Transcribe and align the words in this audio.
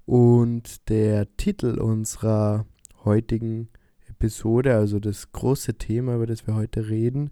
Und 0.06 0.88
der 0.88 1.36
Titel 1.36 1.78
unserer 1.78 2.66
heutigen 3.04 3.68
Episode, 4.08 4.74
also 4.74 4.98
das 4.98 5.32
große 5.32 5.74
Thema, 5.74 6.16
über 6.16 6.26
das 6.26 6.46
wir 6.46 6.54
heute 6.54 6.88
reden, 6.88 7.30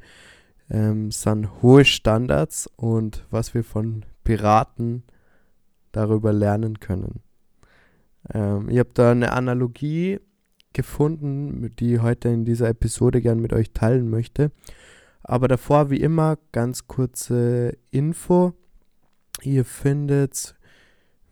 ähm, 0.70 1.10
sind 1.10 1.62
hohe 1.62 1.84
Standards 1.84 2.68
und 2.76 3.26
was 3.30 3.54
wir 3.54 3.64
von 3.64 4.04
Piraten 4.24 5.02
darüber 5.92 6.32
lernen 6.32 6.80
können. 6.80 7.20
Ähm, 8.32 8.68
ich 8.68 8.78
habe 8.78 8.90
da 8.94 9.10
eine 9.10 9.32
Analogie 9.32 10.20
gefunden, 10.72 11.74
die 11.78 11.94
ich 11.94 12.02
heute 12.02 12.28
in 12.28 12.44
dieser 12.44 12.68
Episode 12.68 13.20
gern 13.20 13.40
mit 13.40 13.52
euch 13.52 13.72
teilen 13.72 14.10
möchte. 14.10 14.52
Aber 15.22 15.48
davor, 15.48 15.90
wie 15.90 16.00
immer, 16.00 16.38
ganz 16.52 16.86
kurze 16.86 17.76
Info. 17.90 18.54
Ihr 19.42 19.64
findet, 19.64 20.56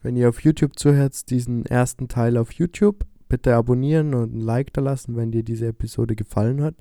wenn 0.03 0.17
ihr 0.17 0.29
auf 0.29 0.41
YouTube 0.41 0.79
zuhört, 0.79 1.31
diesen 1.31 1.67
ersten 1.67 2.09
Teil 2.09 2.37
auf 2.37 2.53
YouTube. 2.53 3.07
Bitte 3.29 3.55
abonnieren 3.55 4.15
und 4.15 4.35
ein 4.35 4.41
Like 4.41 4.73
da 4.73 4.81
lassen, 4.81 5.17
wenn 5.17 5.33
dir 5.33 5.43
diese 5.43 5.67
Episode 5.67 6.15
gefallen 6.15 6.63
hat. 6.63 6.77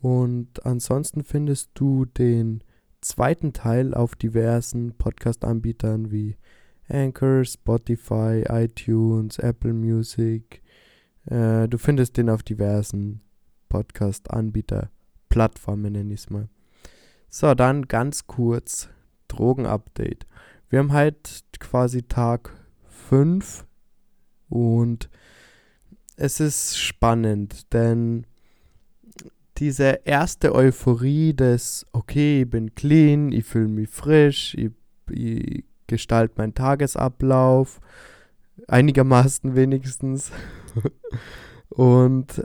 Und 0.00 0.66
ansonsten 0.66 1.22
findest 1.22 1.70
du 1.74 2.04
den 2.04 2.62
zweiten 3.00 3.52
Teil 3.52 3.94
auf 3.94 4.16
diversen 4.16 4.94
Podcast-Anbietern 4.98 6.10
wie 6.10 6.36
Anchor, 6.88 7.44
Spotify, 7.44 8.44
iTunes, 8.48 9.38
Apple 9.38 9.72
Music. 9.72 10.62
Äh, 11.26 11.68
du 11.68 11.78
findest 11.78 12.16
den 12.16 12.30
auf 12.30 12.42
diversen 12.42 13.20
Podcast-Anbieter-Plattformen, 15.32 15.92
nenne 15.92 16.14
ich 16.14 16.20
es 16.20 16.30
mal. 16.30 16.48
So, 17.28 17.54
dann 17.54 17.88
ganz 17.88 18.26
kurz 18.26 18.88
Drogen-Update. 19.28 20.26
Wir 20.68 20.78
haben 20.78 20.92
halt 20.92 21.44
quasi 21.58 22.02
Tag 22.02 22.50
5 23.08 23.64
und 24.48 25.08
es 26.16 26.40
ist 26.40 26.78
spannend, 26.78 27.72
denn 27.72 28.26
diese 29.58 30.00
erste 30.04 30.54
Euphorie 30.54 31.34
des, 31.34 31.86
okay, 31.92 32.42
ich 32.42 32.50
bin 32.50 32.74
clean, 32.74 33.32
ich 33.32 33.44
fühle 33.44 33.68
mich 33.68 33.88
frisch, 33.88 34.54
ich, 34.54 34.70
ich 35.10 35.64
gestalte 35.86 36.34
meinen 36.38 36.54
Tagesablauf, 36.54 37.80
einigermaßen 38.68 39.54
wenigstens, 39.54 40.30
und 41.68 42.42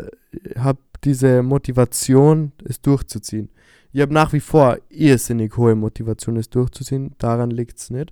habe 0.57 0.79
diese 1.07 1.41
Motivation, 1.41 2.51
es 2.65 2.81
durchzuziehen. 2.81 3.49
Ich 3.93 4.01
habe 4.01 4.13
nach 4.13 4.33
wie 4.33 4.41
vor 4.41 4.77
irrsinnig 4.89 5.55
hohe 5.55 5.73
Motivation, 5.73 6.35
es 6.35 6.49
durchzuziehen. 6.49 7.15
Daran 7.17 7.49
liegt 7.49 7.79
es 7.79 7.89
nicht. 7.89 8.11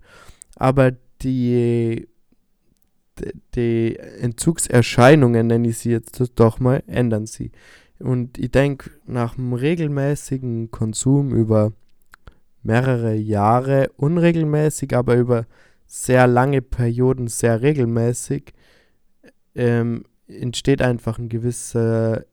Aber 0.56 0.94
die, 1.22 2.08
die 3.56 3.98
Entzugserscheinungen, 3.98 5.48
nenne 5.48 5.68
ich 5.68 5.80
sie 5.80 5.92
jetzt 5.92 6.22
doch 6.36 6.60
mal, 6.60 6.82
ändern 6.88 7.26
sie. 7.26 7.52
Und 8.00 8.38
ich 8.38 8.52
denke, 8.52 8.92
nach 9.06 9.38
einem 9.38 9.54
regelmäßigen 9.54 10.72
Konsum 10.72 11.36
über 11.36 11.74
mehrere 12.64 13.14
Jahre, 13.14 13.92
unregelmäßig, 13.98 14.96
aber 14.96 15.16
über 15.16 15.46
sehr 15.86 16.28
lange 16.28 16.62
Perioden 16.62 17.28
sehr 17.28 17.62
regelmäßig, 17.62 18.54
ähm, 19.54 20.06
entsteht 20.28 20.82
einfach 20.82 21.20
ein 21.20 21.30
gewisser, 21.30 22.26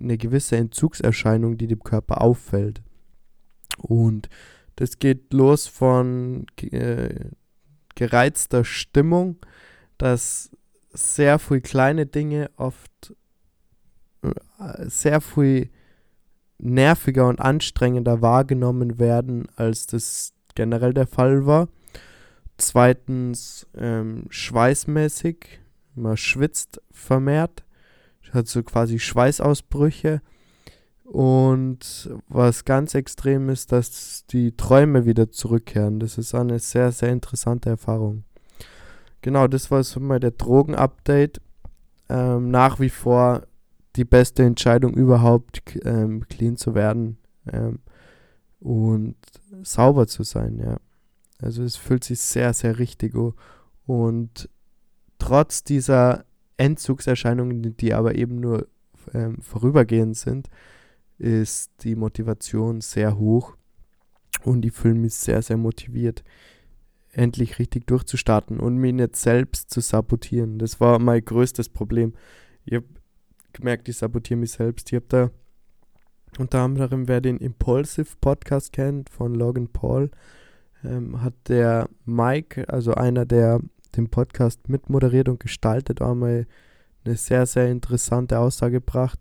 eine 0.00 0.18
gewisse 0.18 0.56
Entzugserscheinung, 0.56 1.56
die 1.58 1.66
dem 1.66 1.82
Körper 1.82 2.20
auffällt. 2.20 2.82
Und 3.78 4.28
das 4.76 4.98
geht 4.98 5.32
los 5.32 5.66
von 5.66 6.46
äh, 6.60 7.30
gereizter 7.94 8.64
Stimmung, 8.64 9.36
dass 9.98 10.50
sehr 10.92 11.38
viele 11.38 11.60
kleine 11.60 12.06
Dinge 12.06 12.50
oft 12.56 13.14
äh, 14.22 14.88
sehr 14.88 15.20
viel 15.20 15.70
nerviger 16.58 17.28
und 17.28 17.40
anstrengender 17.40 18.20
wahrgenommen 18.20 18.98
werden, 18.98 19.46
als 19.56 19.86
das 19.86 20.32
generell 20.54 20.92
der 20.92 21.06
Fall 21.06 21.46
war. 21.46 21.68
Zweitens 22.56 23.66
ähm, 23.76 24.26
schweißmäßig, 24.28 25.60
man 25.94 26.16
schwitzt 26.16 26.80
vermehrt, 26.90 27.64
hat 28.32 28.48
so 28.48 28.62
quasi 28.62 28.98
Schweißausbrüche 28.98 30.20
und 31.04 32.10
was 32.28 32.64
ganz 32.64 32.94
extrem 32.94 33.48
ist, 33.48 33.72
dass 33.72 34.26
die 34.26 34.56
Träume 34.56 35.06
wieder 35.06 35.30
zurückkehren. 35.30 36.00
Das 36.00 36.18
ist 36.18 36.34
eine 36.34 36.58
sehr, 36.58 36.92
sehr 36.92 37.08
interessante 37.10 37.70
Erfahrung. 37.70 38.24
Genau, 39.22 39.48
das 39.48 39.70
war 39.70 39.82
so 39.82 40.00
mal 40.00 40.20
der 40.20 40.32
Drogen-Update. 40.32 41.40
Ähm, 42.10 42.50
nach 42.50 42.78
wie 42.80 42.90
vor 42.90 43.46
die 43.96 44.04
beste 44.04 44.42
Entscheidung 44.42 44.94
überhaupt, 44.94 45.62
ähm, 45.84 46.26
clean 46.28 46.56
zu 46.56 46.74
werden 46.74 47.18
ähm, 47.52 47.80
und 48.60 49.16
sauber 49.62 50.06
zu 50.06 50.22
sein, 50.22 50.58
ja. 50.58 50.78
Also 51.40 51.62
es 51.62 51.76
fühlt 51.76 52.04
sich 52.04 52.20
sehr, 52.20 52.52
sehr 52.52 52.78
richtig. 52.78 53.14
Und 53.86 54.48
trotz 55.18 55.64
dieser 55.64 56.24
Entzugserscheinungen, 56.58 57.76
die 57.76 57.94
aber 57.94 58.14
eben 58.14 58.40
nur 58.40 58.68
ähm, 59.14 59.40
vorübergehend 59.40 60.16
sind, 60.16 60.50
ist 61.18 61.70
die 61.82 61.96
Motivation 61.96 62.80
sehr 62.80 63.18
hoch 63.18 63.56
und 64.44 64.64
ich 64.64 64.72
fühle 64.72 64.94
mich 64.94 65.14
sehr, 65.14 65.42
sehr 65.42 65.56
motiviert, 65.56 66.22
endlich 67.12 67.58
richtig 67.58 67.86
durchzustarten 67.86 68.60
und 68.60 68.76
mich 68.76 68.92
nicht 68.92 69.16
selbst 69.16 69.70
zu 69.70 69.80
sabotieren. 69.80 70.58
Das 70.58 70.80
war 70.80 70.98
mein 70.98 71.24
größtes 71.24 71.68
Problem. 71.68 72.14
Ich 72.64 72.74
habe 72.74 72.86
gemerkt, 73.52 73.88
ich 73.88 73.96
sabotiere 73.96 74.38
mich 74.38 74.52
selbst. 74.52 74.92
Ich 74.92 74.96
habe 74.96 75.06
da 75.08 75.30
unter 76.38 76.60
anderem, 76.60 77.08
wer 77.08 77.20
den 77.20 77.38
Impulsive 77.38 78.16
Podcast 78.20 78.72
kennt 78.72 79.10
von 79.10 79.34
Logan 79.34 79.68
Paul, 79.68 80.10
ähm, 80.84 81.22
hat 81.22 81.34
der 81.48 81.88
Mike, 82.04 82.68
also 82.68 82.94
einer, 82.94 83.24
der 83.24 83.60
den 83.96 84.08
Podcast 84.08 84.68
mitmoderiert 84.68 85.28
und 85.28 85.40
gestaltet, 85.40 86.02
einmal 86.02 86.46
eine 87.04 87.16
sehr, 87.16 87.46
sehr 87.46 87.68
interessante 87.68 88.38
Aussage 88.38 88.80
gebracht. 88.80 89.18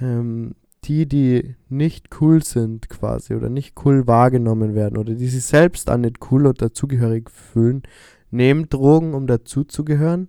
Ähm, 0.00 0.54
die, 0.84 1.06
die 1.06 1.56
nicht 1.68 2.08
cool 2.20 2.42
sind 2.42 2.88
quasi 2.88 3.34
oder 3.34 3.50
nicht 3.50 3.74
cool 3.84 4.06
wahrgenommen 4.06 4.74
werden 4.74 4.96
oder 4.96 5.14
die 5.14 5.28
sich 5.28 5.44
selbst 5.44 5.90
an 5.90 6.02
nicht 6.02 6.18
cool 6.30 6.46
und 6.46 6.62
dazugehörig 6.62 7.30
fühlen, 7.30 7.82
nehmen 8.30 8.68
Drogen, 8.68 9.12
um 9.14 9.26
dazuzugehören. 9.26 10.28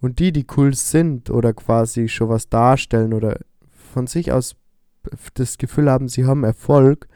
Und 0.00 0.18
die, 0.18 0.32
die 0.32 0.46
cool 0.56 0.74
sind 0.74 1.30
oder 1.30 1.52
quasi 1.52 2.08
schon 2.08 2.28
was 2.28 2.48
darstellen 2.48 3.12
oder 3.12 3.40
von 3.70 4.06
sich 4.06 4.32
aus 4.32 4.56
das 5.34 5.58
Gefühl 5.58 5.90
haben, 5.90 6.08
sie 6.08 6.24
haben 6.24 6.44
Erfolg, 6.44 7.08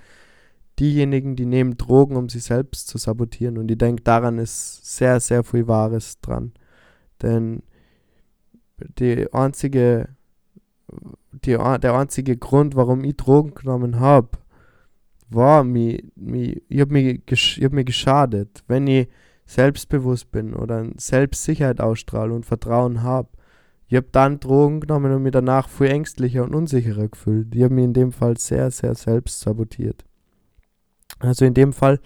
diejenigen, 0.80 1.36
die 1.36 1.46
nehmen 1.46 1.76
Drogen, 1.76 2.16
um 2.16 2.28
sich 2.28 2.44
selbst 2.44 2.88
zu 2.88 2.98
sabotieren. 2.98 3.58
Und 3.58 3.70
ich 3.70 3.78
denke, 3.78 4.02
daran 4.02 4.38
ist 4.38 4.96
sehr, 4.96 5.20
sehr 5.20 5.44
viel 5.44 5.68
Wahres 5.68 6.20
dran. 6.20 6.52
Denn 7.22 7.62
die 8.98 9.32
einzige 9.32 10.08
die, 11.32 11.56
der 11.56 11.94
einzige 11.94 12.36
Grund, 12.36 12.74
warum 12.76 13.04
ich 13.04 13.16
Drogen 13.16 13.54
genommen 13.54 14.00
habe, 14.00 14.30
war, 15.28 15.64
mich, 15.64 16.04
mich, 16.16 16.62
ich 16.68 16.80
habe 16.80 16.92
mich, 16.92 17.22
hab 17.62 17.86
geschadet. 17.86 18.64
Wenn 18.66 18.86
ich 18.86 19.08
selbstbewusst 19.46 20.30
bin 20.30 20.54
oder 20.54 20.86
Selbstsicherheit 20.96 21.80
ausstrahle 21.80 22.34
und 22.34 22.46
Vertrauen 22.46 23.02
habe, 23.02 23.28
ich 23.86 23.96
habe 23.96 24.08
dann 24.12 24.38
Drogen 24.38 24.80
genommen 24.80 25.12
und 25.12 25.22
mich 25.22 25.32
danach 25.32 25.68
viel 25.68 25.88
ängstlicher 25.88 26.44
und 26.44 26.54
unsicherer 26.54 27.08
gefühlt. 27.08 27.54
Ich 27.54 27.62
habe 27.62 27.74
mich 27.74 27.84
in 27.84 27.92
dem 27.92 28.12
Fall 28.12 28.36
sehr, 28.36 28.70
sehr 28.70 28.94
selbst 28.94 29.40
sabotiert. 29.40 30.04
Also 31.20 31.44
in 31.44 31.54
dem 31.54 31.72
Fall 31.72 32.00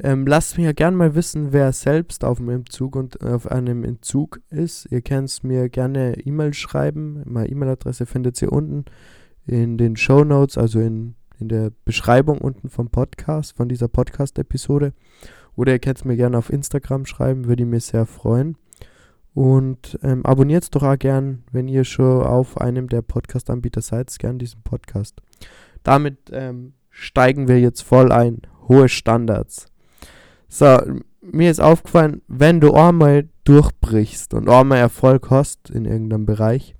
ähm, 0.00 0.26
lasst 0.26 0.56
mich 0.56 0.66
ja 0.66 0.72
gerne 0.72 0.96
mal 0.96 1.14
wissen, 1.14 1.52
wer 1.52 1.72
selbst 1.72 2.24
auf 2.24 2.38
einem 2.38 2.50
Entzug 2.50 2.94
und 2.94 3.20
auf 3.24 3.50
einem 3.50 3.82
Entzug 3.82 4.40
ist. 4.48 4.86
Ihr 4.90 5.02
könnt 5.02 5.42
mir 5.42 5.68
gerne 5.68 6.18
E-Mail 6.24 6.54
schreiben. 6.54 7.22
Meine 7.24 7.48
E-Mail-Adresse 7.48 8.06
findet 8.06 8.40
ihr 8.40 8.52
unten 8.52 8.84
in 9.46 9.76
den 9.76 9.96
Show 9.96 10.22
Notes, 10.22 10.56
also 10.56 10.78
in, 10.78 11.16
in 11.40 11.48
der 11.48 11.72
Beschreibung 11.84 12.38
unten 12.38 12.68
vom 12.68 12.90
Podcast, 12.90 13.56
von 13.56 13.68
dieser 13.68 13.88
Podcast-Episode. 13.88 14.92
Oder 15.56 15.72
ihr 15.72 15.78
könnt 15.80 15.98
es 15.98 16.04
mir 16.04 16.16
gerne 16.16 16.38
auf 16.38 16.50
Instagram 16.50 17.04
schreiben, 17.04 17.46
würde 17.46 17.64
ich 17.64 17.68
mir 17.68 17.80
sehr 17.80 18.06
freuen. 18.06 18.56
Und 19.34 19.98
ähm, 20.02 20.24
abonniert 20.24 20.72
doch 20.74 20.82
auch 20.84 20.98
gern, 20.98 21.42
wenn 21.50 21.66
ihr 21.66 21.84
schon 21.84 22.22
auf 22.22 22.60
einem 22.60 22.88
der 22.88 23.02
Podcast-Anbieter 23.02 23.80
seid, 23.80 24.16
gern 24.18 24.38
diesen 24.38 24.62
Podcast. 24.62 25.20
Damit 25.82 26.30
ähm, 26.32 26.74
steigen 26.98 27.48
wir 27.48 27.60
jetzt 27.60 27.82
voll 27.82 28.12
ein. 28.12 28.42
Hohe 28.66 28.88
Standards. 28.88 29.66
So, 30.48 30.78
mir 31.20 31.50
ist 31.50 31.60
aufgefallen, 31.60 32.22
wenn 32.26 32.60
du 32.60 32.74
einmal 32.74 33.28
durchbrichst 33.44 34.34
und 34.34 34.48
einmal 34.48 34.78
Erfolg 34.78 35.30
hast 35.30 35.70
in 35.70 35.84
irgendeinem 35.84 36.26
Bereich, 36.26 36.74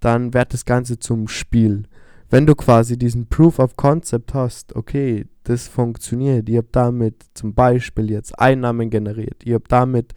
dann 0.00 0.32
wird 0.34 0.52
das 0.52 0.64
Ganze 0.64 0.98
zum 0.98 1.28
Spiel. 1.28 1.84
Wenn 2.30 2.46
du 2.46 2.54
quasi 2.54 2.96
diesen 2.96 3.28
Proof 3.28 3.58
of 3.58 3.76
Concept 3.76 4.32
hast, 4.32 4.74
okay, 4.74 5.26
das 5.44 5.68
funktioniert, 5.68 6.48
ihr 6.48 6.58
habt 6.58 6.74
damit 6.74 7.24
zum 7.34 7.52
Beispiel 7.54 8.10
jetzt 8.10 8.38
Einnahmen 8.38 8.90
generiert, 8.90 9.44
ihr 9.44 9.56
habt 9.56 9.70
damit 9.70 10.14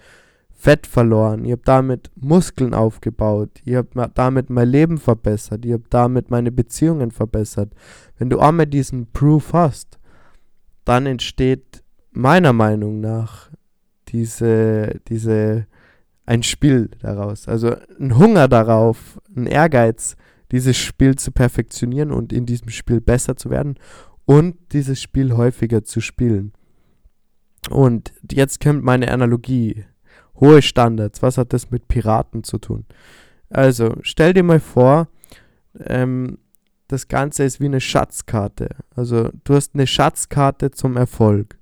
Fett 0.66 0.88
verloren, 0.88 1.46
ihr 1.46 1.54
habt 1.54 1.68
damit 1.68 2.10
Muskeln 2.16 2.74
aufgebaut, 2.74 3.62
ihr 3.66 3.78
habt 3.78 4.18
damit 4.18 4.50
mein 4.50 4.68
Leben 4.68 4.98
verbessert, 4.98 5.64
ihr 5.64 5.76
habt 5.76 5.94
damit 5.94 6.32
meine 6.32 6.52
Beziehungen 6.52 7.12
verbessert. 7.12 7.72
Wenn 8.18 8.32
du 8.32 8.40
einmal 8.40 8.66
diesen 8.66 9.12
Proof 9.12 9.54
hast, 9.54 10.00
dann 10.84 11.06
entsteht 11.06 11.84
meiner 12.14 12.52
Meinung 12.52 13.00
nach 13.00 13.52
diese, 14.08 15.02
diese, 15.08 15.68
ein 16.26 16.42
Spiel 16.42 16.90
daraus. 17.00 17.48
Also 17.48 17.76
ein 18.00 18.18
Hunger 18.18 18.48
darauf, 18.48 19.22
ein 19.36 19.46
Ehrgeiz, 19.46 20.16
dieses 20.52 20.78
Spiel 20.78 21.16
zu 21.16 21.32
perfektionieren 21.32 22.10
und 22.10 22.34
in 22.34 22.48
diesem 22.48 22.70
Spiel 22.70 23.02
besser 23.02 23.38
zu 23.38 23.52
werden 23.52 23.76
und 24.26 24.58
dieses 24.72 25.00
Spiel 25.00 25.34
häufiger 25.34 25.84
zu 25.84 26.02
spielen. 26.02 26.54
Und 27.70 28.14
jetzt 28.32 28.60
kommt 28.60 28.84
meine 28.84 29.12
Analogie. 29.12 29.86
Hohe 30.40 30.62
Standards. 30.62 31.22
Was 31.22 31.38
hat 31.38 31.54
das 31.54 31.72
mit 31.72 31.88
Piraten 31.88 32.44
zu 32.44 32.58
tun? 32.58 32.86
Also, 33.50 33.96
stell 34.02 34.34
dir 34.34 34.44
mal 34.44 34.60
vor, 34.60 35.08
ähm, 35.80 36.40
das 36.88 37.08
Ganze 37.08 37.44
ist 37.44 37.60
wie 37.60 37.66
eine 37.66 37.82
Schatzkarte. 37.82 38.70
Also, 38.96 39.30
du 39.44 39.56
hast 39.56 39.74
eine 39.74 39.88
Schatzkarte 39.88 40.72
zum 40.72 40.98
Erfolg. 40.98 41.58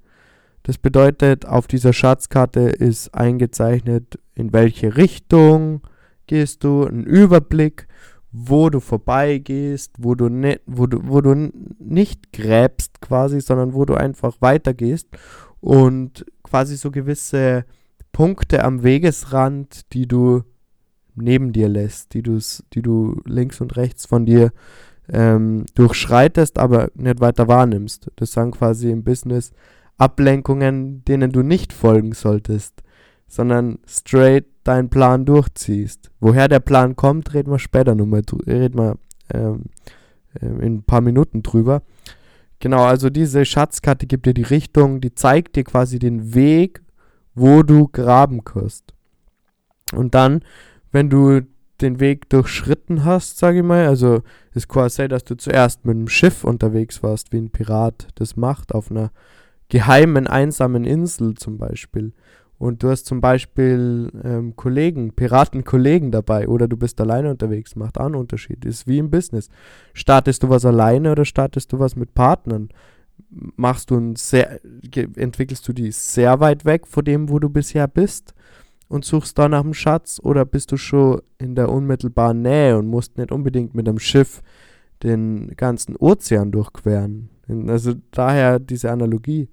Das 0.63 0.77
bedeutet, 0.77 1.45
auf 1.45 1.67
dieser 1.67 1.93
Schatzkarte 1.93 2.61
ist 2.61 3.13
eingezeichnet, 3.13 4.19
in 4.33 4.53
welche 4.53 4.95
Richtung 4.95 5.81
gehst 6.27 6.63
du, 6.63 6.85
ein 6.85 7.03
Überblick, 7.03 7.87
wo 8.31 8.69
du 8.69 8.79
vorbeigehst, 8.79 9.91
wo 9.99 10.15
du, 10.15 10.29
ne, 10.29 10.59
wo 10.65 10.87
du, 10.87 10.99
wo 11.03 11.21
du 11.21 11.51
nicht 11.79 12.33
gräbst 12.33 13.01
quasi, 13.01 13.41
sondern 13.41 13.73
wo 13.73 13.85
du 13.85 13.93
einfach 13.93 14.37
weitergehst 14.39 15.07
und 15.59 16.25
quasi 16.43 16.75
so 16.77 16.89
gewisse 16.89 17.65
Punkte 18.13 18.63
am 18.63 18.83
Wegesrand, 18.83 19.91
die 19.91 20.07
du 20.07 20.43
neben 21.15 21.51
dir 21.51 21.67
lässt, 21.67 22.13
die, 22.13 22.23
die 22.23 22.81
du 22.81 23.21
links 23.25 23.59
und 23.59 23.75
rechts 23.75 24.05
von 24.05 24.25
dir 24.25 24.51
ähm, 25.09 25.65
durchschreitest, 25.75 26.57
aber 26.57 26.89
nicht 26.95 27.19
weiter 27.19 27.47
wahrnimmst. 27.49 28.09
Das 28.15 28.31
sagen 28.31 28.51
quasi 28.51 28.89
im 28.89 29.03
Business 29.03 29.51
Ablenkungen, 29.97 31.03
denen 31.05 31.31
du 31.31 31.43
nicht 31.43 31.73
folgen 31.73 32.13
solltest, 32.13 32.81
sondern 33.27 33.79
straight 33.85 34.45
deinen 34.63 34.89
Plan 34.89 35.25
durchziehst. 35.25 36.11
Woher 36.19 36.47
der 36.47 36.59
Plan 36.59 36.95
kommt, 36.95 37.33
reden 37.33 37.51
wir 37.51 37.59
später 37.59 37.95
nochmal, 37.95 38.21
reden 38.47 38.77
wir 38.77 38.97
ähm, 39.33 39.63
ähm, 40.41 40.59
in 40.61 40.73
ein 40.75 40.83
paar 40.83 41.01
Minuten 41.01 41.43
drüber. 41.43 41.81
Genau, 42.59 42.83
also 42.83 43.09
diese 43.09 43.43
Schatzkarte 43.43 44.07
gibt 44.07 44.25
dir 44.25 44.33
die 44.33 44.43
Richtung, 44.43 45.01
die 45.01 45.13
zeigt 45.13 45.55
dir 45.55 45.63
quasi 45.63 45.99
den 45.99 46.33
Weg, 46.33 46.82
wo 47.35 47.63
du 47.63 47.87
graben 47.87 48.43
kannst. 48.43 48.93
Und 49.93 50.15
dann, 50.15 50.43
wenn 50.91 51.09
du 51.09 51.41
den 51.81 51.99
Weg 51.99 52.29
durchschritten 52.29 53.03
hast, 53.03 53.37
sage 53.37 53.59
ich 53.59 53.63
mal, 53.63 53.87
also 53.87 54.21
kann 54.67 54.89
sein, 54.89 55.09
dass 55.09 55.23
du 55.23 55.35
zuerst 55.35 55.85
mit 55.85 55.95
einem 55.95 56.07
Schiff 56.07 56.43
unterwegs 56.43 57.03
warst, 57.03 57.31
wie 57.31 57.37
ein 57.37 57.49
Pirat 57.49 58.07
das 58.15 58.35
macht, 58.35 58.73
auf 58.73 58.91
einer 58.91 59.11
geheimen, 59.69 60.27
einsamen 60.27 60.85
Insel 60.85 61.33
zum 61.35 61.57
Beispiel. 61.57 62.13
Und 62.59 62.81
du 62.81 62.89
hast 62.89 63.05
zum 63.05 63.19
Beispiel 63.19 64.09
ähm, 64.23 64.55
Kollegen, 64.55 65.13
Piratenkollegen 65.13 66.11
dabei 66.11 66.47
oder 66.47 66.67
du 66.67 66.77
bist 66.77 67.01
alleine 67.01 67.31
unterwegs, 67.31 67.75
macht 67.75 67.99
auch 67.99 68.05
einen 68.05 68.15
Unterschied. 68.15 68.63
Ist 68.63 68.87
wie 68.87 68.99
im 68.99 69.09
Business. 69.09 69.49
Startest 69.93 70.43
du 70.43 70.49
was 70.49 70.63
alleine 70.63 71.11
oder 71.11 71.25
startest 71.25 71.73
du 71.73 71.79
was 71.79 71.95
mit 71.95 72.13
Partnern? 72.13 72.69
Machst 73.29 73.89
du 73.89 73.97
ein 73.97 74.15
sehr, 74.15 74.59
entwickelst 75.15 75.67
du 75.67 75.73
die 75.73 75.91
sehr 75.91 76.39
weit 76.39 76.65
weg 76.65 76.85
von 76.87 77.03
dem, 77.03 77.29
wo 77.29 77.39
du 77.39 77.49
bisher 77.49 77.87
bist 77.87 78.33
und 78.87 79.05
suchst 79.05 79.39
da 79.39 79.49
nach 79.49 79.63
dem 79.63 79.73
Schatz 79.73 80.19
oder 80.21 80.45
bist 80.45 80.71
du 80.71 80.77
schon 80.77 81.21
in 81.39 81.55
der 81.55 81.69
unmittelbaren 81.69 82.43
Nähe 82.43 82.77
und 82.77 82.87
musst 82.87 83.17
nicht 83.17 83.31
unbedingt 83.31 83.73
mit 83.73 83.87
einem 83.87 83.99
Schiff 83.99 84.43
den 85.01 85.53
ganzen 85.57 85.95
Ozean 85.95 86.51
durchqueren? 86.51 87.29
Also 87.67 87.93
daher 88.11 88.59
diese 88.59 88.91
Analogie. 88.91 89.49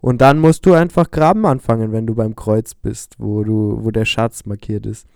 Und 0.00 0.20
dann 0.20 0.38
musst 0.38 0.64
du 0.64 0.74
einfach 0.74 1.10
graben 1.10 1.44
anfangen, 1.44 1.92
wenn 1.92 2.06
du 2.06 2.14
beim 2.14 2.36
Kreuz 2.36 2.74
bist, 2.74 3.16
wo 3.18 3.42
du, 3.42 3.78
wo 3.82 3.90
der 3.90 4.04
Schatz 4.04 4.46
markiert 4.46 4.86
ist. 4.86 5.06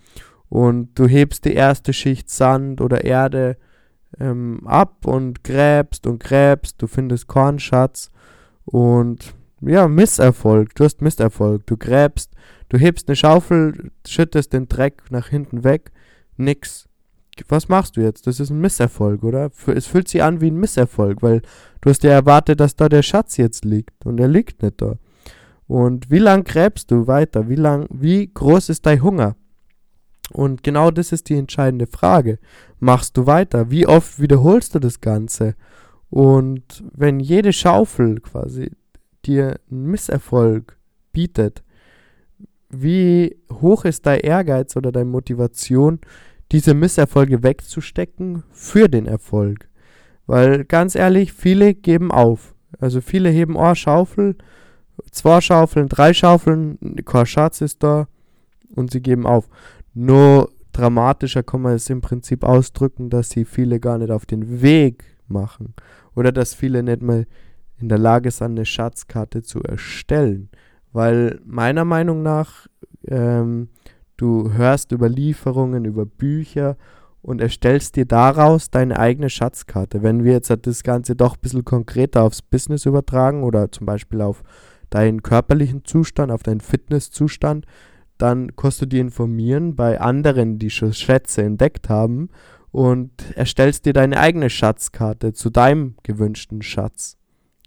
Und 0.49 0.99
du 0.99 1.07
hebst 1.07 1.45
die 1.45 1.55
erste 1.55 1.93
Schicht 1.93 2.29
Sand 2.31 2.81
oder 2.81 3.05
Erde 3.05 3.57
ähm, 4.19 4.67
ab 4.67 5.07
und 5.07 5.45
gräbst 5.45 6.07
und 6.07 6.23
gräbst, 6.23 6.81
du 6.81 6.87
findest 6.87 7.27
Kornschatz 7.27 8.11
und 8.65 9.35
ja, 9.61 9.87
Misserfolg. 9.89 10.75
Du 10.75 10.85
hast 10.85 11.03
Misserfolg. 11.03 11.67
Du 11.67 11.77
gräbst, 11.77 12.33
du 12.69 12.79
hebst 12.79 13.09
eine 13.09 13.17
Schaufel, 13.17 13.93
schüttest 14.07 14.53
den 14.53 14.69
Dreck 14.69 15.05
nach 15.11 15.29
hinten 15.29 15.63
weg, 15.65 15.93
nix 16.37 16.89
was 17.49 17.69
machst 17.69 17.97
du 17.97 18.01
jetzt? 18.01 18.27
Das 18.27 18.41
ist 18.41 18.51
ein 18.51 18.61
Misserfolg, 18.61 19.23
oder? 19.23 19.51
Es 19.75 19.87
fühlt 19.87 20.09
sich 20.09 20.23
an 20.23 20.41
wie 20.41 20.51
ein 20.51 20.57
Misserfolg, 20.57 21.23
weil 21.23 21.43
du 21.81 21.91
hast 21.91 22.03
ja 22.03 22.11
erwartet, 22.11 22.61
dass 22.61 22.77
da 22.77 22.89
der 22.89 23.03
Schatz 23.03 23.37
jetzt 23.37 23.65
liegt 23.65 24.05
und 24.05 24.21
er 24.21 24.29
liegt 24.29 24.63
nicht 24.63 24.81
da. 24.81 24.97
Und 25.67 26.11
wie 26.11 26.19
lang 26.19 26.45
gräbst 26.45 26.91
du 26.91 27.07
weiter? 27.07 27.49
Wie 27.49 27.57
lang, 27.57 27.87
wie 27.91 28.31
groß 28.33 28.69
ist 28.69 28.85
dein 28.85 29.03
Hunger? 29.03 29.37
Und 30.33 30.63
genau 30.63 30.91
das 30.91 31.13
ist 31.13 31.29
die 31.29 31.37
entscheidende 31.37 31.87
Frage. 31.87 32.39
Machst 32.81 33.17
du 33.17 33.27
weiter? 33.27 33.71
Wie 33.71 33.87
oft 33.87 34.21
wiederholst 34.21 34.75
du 34.75 34.79
das 34.79 35.01
Ganze? 35.01 35.55
Und 36.11 36.83
wenn 36.93 37.21
jede 37.21 37.53
Schaufel 37.53 38.21
quasi 38.21 38.71
dir 39.25 39.61
einen 39.71 39.85
Misserfolg 39.85 40.79
bietet, 41.13 41.63
wie 42.71 43.37
hoch 43.53 43.85
ist 43.85 44.07
dein 44.07 44.21
Ehrgeiz 44.21 44.77
oder 44.77 44.93
deine 44.93 45.11
Motivation, 45.11 46.01
diese 46.51 46.75
Misserfolge 46.75 47.43
wegzustecken 47.43 48.45
für 48.51 48.89
den 48.89 49.07
Erfolg. 49.07 49.69
Weil 50.27 50.65
ganz 50.65 50.95
ehrlich, 50.95 51.33
viele 51.33 51.75
geben 51.75 52.11
auf. 52.11 52.55
Also 52.79 53.01
viele 53.01 53.29
heben 53.29 53.57
oh, 53.57 53.75
Schaufel, 53.75 54.37
zwei 55.11 55.41
Schaufeln, 55.41 55.89
drei 55.89 56.15
Schaufeln, 56.15 56.79
kein 57.05 57.27
Schatz 57.27 57.61
ist 57.61 57.83
da 57.83 58.09
und 58.75 58.91
sie 58.91 59.01
geben 59.01 59.27
auf. 59.27 59.49
Nur 59.95 60.51
dramatischer 60.73 61.43
kann 61.43 61.63
man 61.63 61.75
es 61.75 61.91
im 61.91 62.01
Prinzip 62.01 62.45
ausdrücken, 62.45 63.11
dass 63.11 63.31
sie 63.31 63.45
viele 63.45 63.81
gar 63.81 63.99
nicht 63.99 64.11
auf 64.11 64.27
den 64.27 64.63
Weg 64.63 65.05
machen. 65.29 65.75
Oder 66.15 66.33
dass 66.33 66.55
viele 66.55 66.83
nicht 66.83 67.03
mal 67.03 67.27
in 67.79 67.89
der 67.89 67.99
Lage 67.99 68.31
sind, 68.31 68.53
eine 68.53 68.65
Schatzkarte 68.65 69.43
zu 69.43 69.63
erstellen. 69.63 70.51
Weil 70.93 71.41
meiner 71.45 71.85
Meinung 71.85 72.23
nach 72.23 72.67
ähm, 73.07 73.69
Du 74.23 74.53
hörst 74.53 74.93
Überlieferungen, 74.93 75.85
über 75.85 76.07
Bücher 76.07 76.77
und 77.23 77.41
erstellst 77.41 77.97
dir 77.97 78.05
daraus 78.05 78.71
deine 78.71 78.97
eigene 78.97 79.29
Schatzkarte. 79.29 80.05
Wenn 80.05 80.23
wir 80.23 80.31
jetzt 80.31 80.57
das 80.63 80.85
Ganze 80.85 81.17
doch 81.17 81.35
ein 81.35 81.41
bisschen 81.41 81.65
konkreter 81.65 82.23
aufs 82.23 82.41
Business 82.41 82.87
übertragen 82.87 83.43
oder 83.43 83.73
zum 83.73 83.85
Beispiel 83.85 84.21
auf 84.21 84.45
deinen 84.91 85.25
körperlichen 85.25 85.85
Zustand, 85.85 86.31
auf 86.31 86.45
deinen 86.45 86.61
Fitnesszustand, 86.61 87.67
dann 88.23 88.55
kannst 88.55 88.81
du 88.81 88.87
dir 88.87 89.01
informieren 89.01 89.75
bei 89.75 90.01
anderen, 90.01 90.61
die 90.61 90.71
schon 90.71 90.93
Schätze 90.93 91.43
entdeckt 91.43 91.89
haben 91.89 92.29
und 92.71 93.11
erstellst 93.35 93.85
dir 93.85 93.93
deine 93.93 94.19
eigene 94.19 94.49
Schatzkarte 94.49 95.33
zu 95.33 95.51
deinem 95.51 95.97
gewünschten 96.05 96.63
Schatz. 96.63 97.19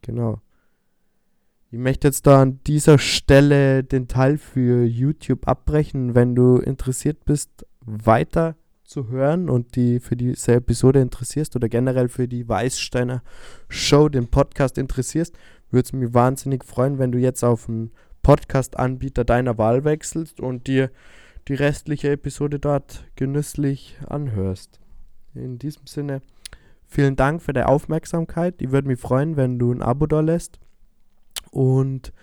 Genau. 0.01 0.39
Ich 1.71 1.77
möchte 1.77 2.07
jetzt 2.07 2.25
da 2.25 2.41
an 2.41 2.61
dieser 2.65 2.97
Stelle 2.99 3.83
den 3.83 4.07
Teil 4.07 4.37
für 4.37 4.85
YouTube 4.85 5.45
abbrechen. 5.45 6.15
Wenn 6.15 6.35
du 6.35 6.57
interessiert 6.57 7.25
bist, 7.25 7.65
weiter 7.81 8.55
zu 8.85 9.09
hören 9.09 9.49
und 9.49 9.75
die 9.75 9.99
für 9.99 10.15
diese 10.15 10.53
Episode 10.53 11.01
interessierst 11.01 11.57
oder 11.57 11.67
generell 11.67 12.07
für 12.07 12.29
die 12.29 12.47
Weißsteiner 12.47 13.23
Show, 13.67 14.07
den 14.07 14.27
Podcast 14.29 14.77
interessierst, 14.77 15.35
würde 15.69 15.85
es 15.85 15.91
mich 15.91 16.13
wahnsinnig 16.13 16.63
freuen, 16.63 16.97
wenn 16.97 17.11
du 17.11 17.17
jetzt 17.17 17.43
auf 17.43 17.67
einen 17.67 17.91
Podcast-Anbieter 18.25 19.23
deiner 19.23 19.59
Wahl 19.59 19.83
wechselst 19.83 20.39
und 20.39 20.65
dir 20.65 20.89
die 21.47 21.53
restliche 21.53 22.09
Episode 22.09 22.57
dort 22.57 23.05
genüsslich 23.15 23.99
anhörst. 24.07 24.79
In 25.35 25.59
diesem 25.59 25.85
Sinne, 25.85 26.23
vielen 26.87 27.15
Dank 27.15 27.43
für 27.43 27.53
deine 27.53 27.67
Aufmerksamkeit. 27.67 28.63
Ich 28.63 28.71
würde 28.71 28.87
mich 28.87 28.99
freuen, 28.99 29.37
wenn 29.37 29.59
du 29.59 29.71
ein 29.71 29.83
Abo 29.83 30.07
da 30.07 30.21
lässt 30.21 30.59
und 31.51 32.13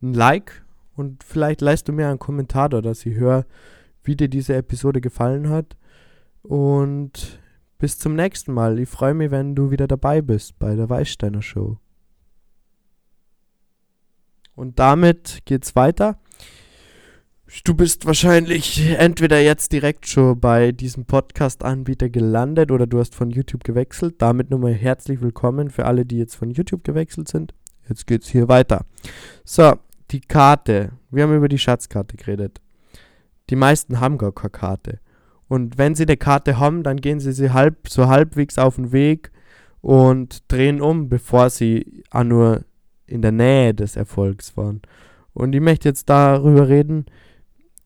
ein 0.00 0.14
Like 0.14 0.64
und 0.96 1.22
vielleicht 1.24 1.60
leist 1.60 1.88
du 1.88 1.92
mir 1.92 2.08
einen 2.08 2.18
Kommentar 2.18 2.70
da, 2.70 2.80
dass 2.80 3.04
ich 3.04 3.16
höre, 3.16 3.44
wie 4.02 4.16
dir 4.16 4.28
diese 4.28 4.54
Episode 4.54 5.02
gefallen 5.02 5.50
hat. 5.50 5.76
Und 6.40 7.38
bis 7.76 7.98
zum 7.98 8.14
nächsten 8.14 8.54
Mal. 8.54 8.78
Ich 8.78 8.88
freue 8.88 9.12
mich, 9.12 9.30
wenn 9.30 9.54
du 9.54 9.70
wieder 9.70 9.86
dabei 9.86 10.22
bist 10.22 10.58
bei 10.58 10.74
der 10.74 10.88
Weißsteiner 10.88 11.42
Show. 11.42 11.76
Und 14.54 14.78
damit 14.78 15.40
geht's 15.44 15.76
weiter. 15.76 16.18
Du 17.64 17.74
bist 17.74 18.06
wahrscheinlich 18.06 18.80
entweder 18.98 19.40
jetzt 19.40 19.72
direkt 19.72 20.06
schon 20.06 20.38
bei 20.38 20.70
diesem 20.72 21.04
Podcast-Anbieter 21.04 22.08
gelandet 22.08 22.70
oder 22.70 22.86
du 22.86 23.00
hast 23.00 23.14
von 23.14 23.30
YouTube 23.30 23.64
gewechselt. 23.64 24.16
Damit 24.18 24.50
nochmal 24.50 24.74
herzlich 24.74 25.20
willkommen 25.20 25.70
für 25.70 25.86
alle, 25.86 26.06
die 26.06 26.18
jetzt 26.18 26.36
von 26.36 26.50
YouTube 26.50 26.84
gewechselt 26.84 27.28
sind. 27.28 27.54
Jetzt 27.88 28.06
geht's 28.06 28.28
hier 28.28 28.48
weiter. 28.48 28.84
So, 29.44 29.74
die 30.12 30.20
Karte. 30.20 30.92
Wir 31.10 31.24
haben 31.24 31.36
über 31.36 31.48
die 31.48 31.58
Schatzkarte 31.58 32.16
geredet. 32.16 32.60
Die 33.50 33.56
meisten 33.56 33.98
haben 33.98 34.16
gar 34.16 34.32
keine 34.32 34.50
Karte. 34.50 35.00
Und 35.48 35.76
wenn 35.76 35.96
sie 35.96 36.04
eine 36.04 36.16
Karte 36.16 36.58
haben, 36.58 36.84
dann 36.84 36.98
gehen 36.98 37.18
sie, 37.18 37.32
sie 37.32 37.50
halb, 37.50 37.88
so 37.88 38.06
halbwegs 38.06 38.58
auf 38.58 38.76
den 38.76 38.92
Weg 38.92 39.32
und 39.80 40.44
drehen 40.52 40.80
um, 40.80 41.08
bevor 41.08 41.50
sie 41.50 42.04
auch 42.10 42.22
nur 42.22 42.64
in 43.10 43.22
der 43.22 43.32
Nähe 43.32 43.74
des 43.74 43.96
Erfolgs 43.96 44.56
waren. 44.56 44.82
Und 45.32 45.54
ich 45.54 45.60
möchte 45.60 45.88
jetzt 45.88 46.08
darüber 46.08 46.68
reden, 46.68 47.06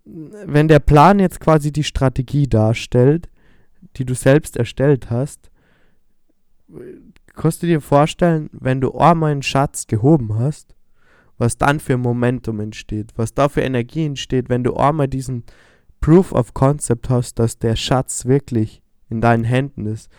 wenn 0.05 0.69
der 0.69 0.81
Plan 0.81 1.19
jetzt 1.19 1.41
quasi 1.41 1.73
die 1.73 1.85
Strategie 1.85 2.47
darstellt, 2.47 3.29
die 3.97 4.05
du 4.05 4.15
selbst 4.15 4.57
erstellt 4.57 5.11
hast, 5.11 5.51
kannst 7.35 7.63
du 7.63 7.67
dir 7.67 7.81
vorstellen, 7.81 8.51
wenn 8.53 8.81
du 8.81 8.93
einmal 8.93 9.33
einen 9.33 9.43
Schatz 9.43 9.87
gehoben 9.87 10.39
hast, 10.39 10.75
was 11.39 11.57
dann 11.57 11.81
für 11.81 11.97
Momentum 11.97 12.61
entsteht, 12.61 13.13
was 13.17 13.35
da 13.35 13.49
für 13.49 13.63
Energie 13.63 14.07
entsteht, 14.07 14.49
wenn 14.49 14.65
du 14.65 14.77
einmal 14.77 15.09
diesen 15.09 15.45
Proof 16.01 16.33
of 16.33 16.55
Concept 16.55 17.09
hast, 17.09 17.39
dass 17.39 17.59
der 17.59 17.77
Schatz 17.77 18.27
wirklich 18.27 18.83
in 19.09 19.21
deinen 19.21 19.45
Händen 19.45 19.87
ist. 19.87 20.11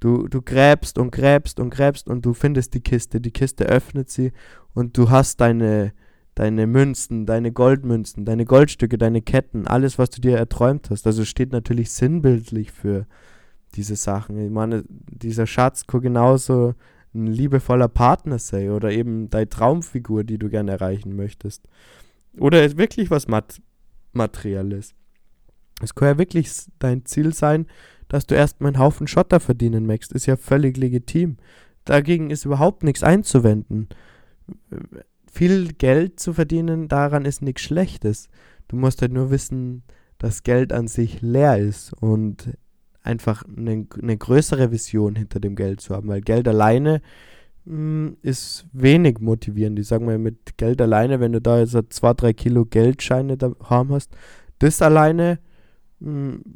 Du, 0.00 0.28
du 0.28 0.40
gräbst 0.40 0.98
und 0.98 1.10
gräbst 1.12 1.60
und 1.60 1.70
gräbst 1.70 2.08
und 2.08 2.24
du 2.24 2.32
findest 2.32 2.74
die 2.74 2.80
Kiste, 2.80 3.20
die 3.20 3.30
Kiste 3.30 3.66
öffnet 3.66 4.10
sie 4.10 4.32
und 4.72 4.96
du 4.96 5.10
hast 5.10 5.40
deine, 5.40 5.92
deine 6.34 6.66
Münzen, 6.66 7.26
deine 7.26 7.52
Goldmünzen, 7.52 8.24
deine 8.24 8.46
Goldstücke, 8.46 8.96
deine 8.96 9.20
Ketten, 9.20 9.66
alles, 9.66 9.98
was 9.98 10.08
du 10.08 10.22
dir 10.22 10.38
erträumt 10.38 10.88
hast. 10.90 11.06
Also 11.06 11.26
steht 11.26 11.52
natürlich 11.52 11.90
sinnbildlich 11.90 12.72
für 12.72 13.06
diese 13.74 13.94
Sachen. 13.94 14.38
Ich 14.42 14.50
meine, 14.50 14.84
dieser 14.88 15.46
Schatz 15.46 15.86
kann 15.86 16.00
genauso 16.00 16.74
ein 17.14 17.26
liebevoller 17.26 17.88
Partner 17.88 18.38
sein 18.38 18.70
oder 18.70 18.90
eben 18.90 19.28
deine 19.30 19.48
Traumfigur, 19.48 20.24
die 20.24 20.38
du 20.38 20.48
gerne 20.48 20.72
erreichen 20.72 21.14
möchtest. 21.14 21.68
Oder 22.38 22.76
wirklich 22.78 23.10
was 23.10 23.28
Mat 23.28 23.60
Materielles. 24.12 24.94
Es 25.82 25.94
kann 25.94 26.08
ja 26.08 26.18
wirklich 26.18 26.50
dein 26.78 27.04
Ziel 27.04 27.32
sein, 27.32 27.66
dass 28.10 28.26
du 28.26 28.34
erstmal 28.34 28.68
einen 28.68 28.78
Haufen 28.78 29.06
Schotter 29.06 29.40
verdienen 29.40 29.86
möchtest. 29.86 30.12
Ist 30.12 30.26
ja 30.26 30.36
völlig 30.36 30.76
legitim. 30.76 31.38
Dagegen 31.86 32.28
ist 32.28 32.44
überhaupt 32.44 32.84
nichts 32.84 33.02
einzuwenden 33.02 33.88
viel 35.30 35.72
Geld 35.72 36.18
zu 36.20 36.32
verdienen, 36.32 36.88
daran 36.88 37.24
ist 37.24 37.42
nichts 37.42 37.62
Schlechtes. 37.62 38.28
Du 38.68 38.76
musst 38.76 39.00
halt 39.00 39.12
nur 39.12 39.30
wissen, 39.30 39.82
dass 40.18 40.42
Geld 40.42 40.72
an 40.72 40.88
sich 40.88 41.22
leer 41.22 41.58
ist 41.58 41.92
und 41.94 42.56
einfach 43.02 43.44
eine, 43.44 43.86
eine 44.00 44.16
größere 44.16 44.70
Vision 44.70 45.16
hinter 45.16 45.40
dem 45.40 45.56
Geld 45.56 45.80
zu 45.80 45.94
haben, 45.94 46.08
weil 46.08 46.20
Geld 46.20 46.46
alleine 46.46 47.00
mh, 47.64 47.74
hm, 47.74 48.16
ist 48.22 48.66
wenig 48.72 49.20
motivierend. 49.20 49.78
Ich 49.78 49.86
sag 49.86 50.02
mal, 50.02 50.18
mit 50.18 50.58
Geld 50.58 50.82
alleine, 50.82 51.20
wenn 51.20 51.32
du 51.32 51.40
da 51.40 51.60
jetzt 51.60 51.76
zwei, 51.90 52.12
drei 52.12 52.32
Kilo 52.32 52.66
Geldscheine 52.66 53.36
da 53.36 53.52
haben 53.62 53.92
hast, 53.92 54.12
das 54.58 54.82
alleine 54.82 55.38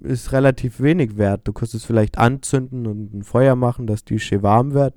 ist 0.03 0.33
relativ 0.33 0.81
wenig 0.81 1.19
wert. 1.19 1.47
Du 1.47 1.53
kannst 1.53 1.75
es 1.75 1.85
vielleicht 1.85 2.19
anzünden 2.19 2.87
und 2.87 3.13
ein 3.15 3.23
Feuer 3.23 3.57
machen, 3.57 3.87
dass 3.87 4.05
die 4.05 4.19
schön 4.19 4.43
warm 4.43 4.73
wird, 4.73 4.95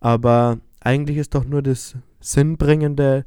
aber 0.00 0.58
eigentlich 0.80 1.18
ist 1.18 1.34
doch 1.34 1.44
nur 1.44 1.62
das 1.62 1.96
Sinnbringende, 2.20 3.24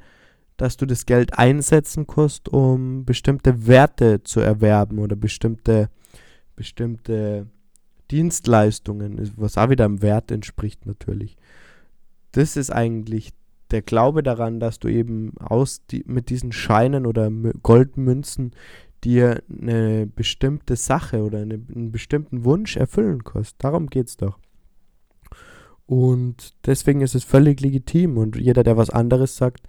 dass 0.58 0.76
du 0.76 0.86
das 0.86 1.06
Geld 1.06 1.38
einsetzen 1.38 2.08
kannst, 2.08 2.50
um 2.50 3.06
bestimmte 3.06 3.68
Werte 3.68 4.24
zu 4.24 4.40
erwerben 4.40 5.00
oder 5.00 5.16
bestimmte, 5.16 5.90
bestimmte 6.56 7.48
Dienstleistungen, 8.12 9.32
was 9.38 9.58
auch 9.58 9.70
wieder 9.70 9.86
dem 9.86 10.02
Wert 10.02 10.32
entspricht 10.32 10.86
natürlich. 10.86 11.38
Das 12.32 12.58
ist 12.58 12.72
eigentlich 12.72 13.34
der 13.72 13.82
Glaube 13.82 14.24
daran, 14.24 14.60
dass 14.60 14.80
du 14.80 14.88
eben 14.88 15.38
aus 15.38 15.86
die, 15.86 16.04
mit 16.08 16.30
diesen 16.30 16.52
Scheinen 16.52 17.06
oder 17.06 17.30
Goldmünzen 17.62 18.52
dir 19.04 19.42
eine 19.50 20.08
bestimmte 20.08 20.76
Sache 20.76 21.24
oder 21.24 21.40
eine, 21.40 21.56
einen 21.74 21.92
bestimmten 21.92 22.44
Wunsch 22.44 22.78
erfüllen 22.78 23.24
kannst. 23.24 23.56
Darum 23.60 23.88
geht 23.88 24.08
es 24.08 24.18
doch. 24.18 24.40
Und 25.86 26.54
deswegen 26.66 27.02
ist 27.02 27.16
es 27.16 27.24
völlig 27.24 27.62
legitim. 27.62 28.18
Und 28.18 28.36
jeder, 28.36 28.64
der 28.64 28.78
was 28.78 28.90
anderes 28.90 29.36
sagt, 29.38 29.68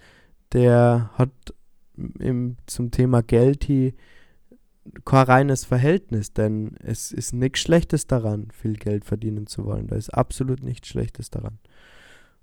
der 0.52 1.10
hat 1.14 1.30
im, 2.18 2.56
zum 2.66 2.90
Thema 2.90 3.22
Geld 3.22 3.64
hier 3.64 3.92
kein 5.04 5.26
reines 5.26 5.64
Verhältnis, 5.64 6.32
denn 6.32 6.76
es 6.82 7.12
ist 7.12 7.32
nichts 7.32 7.60
Schlechtes 7.60 8.06
daran, 8.06 8.48
viel 8.52 8.74
Geld 8.74 9.04
verdienen 9.04 9.46
zu 9.46 9.64
wollen. 9.64 9.86
Da 9.86 9.96
ist 9.96 10.10
absolut 10.10 10.62
nichts 10.62 10.88
Schlechtes 10.88 11.30
daran. 11.30 11.58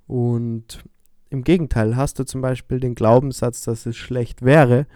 Und 0.05 0.83
im 1.29 1.43
Gegenteil, 1.43 1.95
hast 1.95 2.19
du 2.19 2.23
zum 2.23 2.41
Beispiel 2.41 2.79
den 2.79 2.95
Glaubenssatz, 2.95 3.61
dass 3.61 3.85
es 3.85 3.97
schlecht 3.97 4.41
wäre, 4.41 4.87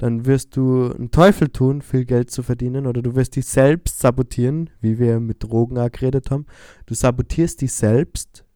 dann 0.00 0.24
wirst 0.24 0.56
du 0.56 0.90
einen 0.94 1.10
Teufel 1.10 1.50
tun, 1.50 1.82
viel 1.82 2.06
Geld 2.06 2.30
zu 2.30 2.42
verdienen, 2.42 2.86
oder 2.86 3.02
du 3.02 3.14
wirst 3.16 3.36
dich 3.36 3.44
selbst 3.44 4.00
sabotieren, 4.00 4.70
wie 4.80 4.98
wir 4.98 5.20
mit 5.20 5.42
Drogen 5.42 5.76
auch 5.76 5.92
geredet 5.92 6.30
haben. 6.30 6.46
Du 6.86 6.94
sabotierst 6.94 7.60
dich 7.60 7.74
selbst, 7.74 8.46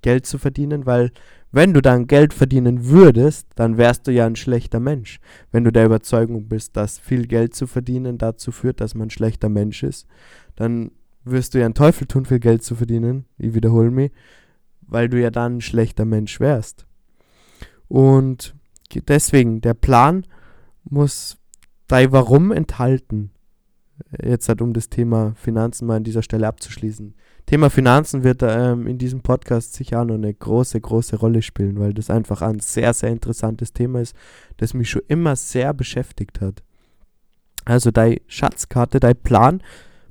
Geld 0.00 0.24
zu 0.24 0.38
verdienen, 0.38 0.86
weil 0.86 1.10
wenn 1.50 1.74
du 1.74 1.82
dann 1.82 2.06
Geld 2.06 2.32
verdienen 2.32 2.86
würdest, 2.86 3.46
dann 3.56 3.76
wärst 3.76 4.06
du 4.06 4.10
ja 4.10 4.24
ein 4.24 4.36
schlechter 4.36 4.80
Mensch. 4.80 5.20
Wenn 5.50 5.64
du 5.64 5.70
der 5.70 5.84
Überzeugung 5.84 6.48
bist, 6.48 6.78
dass 6.78 6.98
viel 6.98 7.26
Geld 7.26 7.54
zu 7.54 7.66
verdienen 7.66 8.16
dazu 8.16 8.52
führt, 8.52 8.80
dass 8.80 8.94
man 8.94 9.08
ein 9.08 9.10
schlechter 9.10 9.50
Mensch 9.50 9.82
ist, 9.82 10.06
dann 10.56 10.92
wirst 11.24 11.52
du 11.52 11.58
ja 11.58 11.66
einen 11.66 11.74
Teufel 11.74 12.06
tun, 12.06 12.24
viel 12.24 12.40
Geld 12.40 12.62
zu 12.62 12.74
verdienen, 12.74 13.26
ich 13.36 13.52
wiederhole 13.52 13.90
mich, 13.90 14.12
weil 14.80 15.10
du 15.10 15.20
ja 15.20 15.30
dann 15.30 15.58
ein 15.58 15.60
schlechter 15.60 16.06
Mensch 16.06 16.40
wärst. 16.40 16.86
Und 17.86 18.54
deswegen, 19.00 19.60
der 19.60 19.74
Plan 19.74 20.26
muss 20.84 21.38
dein 21.88 22.12
Warum 22.12 22.52
enthalten. 22.52 23.30
Jetzt 24.22 24.48
halt, 24.48 24.62
um 24.62 24.72
das 24.72 24.88
Thema 24.88 25.34
Finanzen 25.36 25.86
mal 25.86 25.96
an 25.96 26.04
dieser 26.04 26.22
Stelle 26.22 26.48
abzuschließen. 26.48 27.14
Thema 27.46 27.70
Finanzen 27.70 28.24
wird 28.24 28.42
ähm, 28.42 28.86
in 28.86 28.98
diesem 28.98 29.20
Podcast 29.20 29.74
sicher 29.74 30.00
auch 30.00 30.04
noch 30.04 30.14
eine 30.14 30.32
große, 30.32 30.80
große 30.80 31.16
Rolle 31.16 31.42
spielen, 31.42 31.78
weil 31.78 31.92
das 31.92 32.10
einfach 32.10 32.42
ein 32.42 32.60
sehr, 32.60 32.94
sehr 32.94 33.10
interessantes 33.10 33.72
Thema 33.72 34.00
ist, 34.00 34.16
das 34.56 34.74
mich 34.74 34.90
schon 34.90 35.02
immer 35.08 35.36
sehr 35.36 35.74
beschäftigt 35.74 36.40
hat. 36.40 36.62
Also 37.64 37.90
deine 37.90 38.20
Schatzkarte, 38.26 39.00
dein 39.00 39.16
Plan 39.16 39.62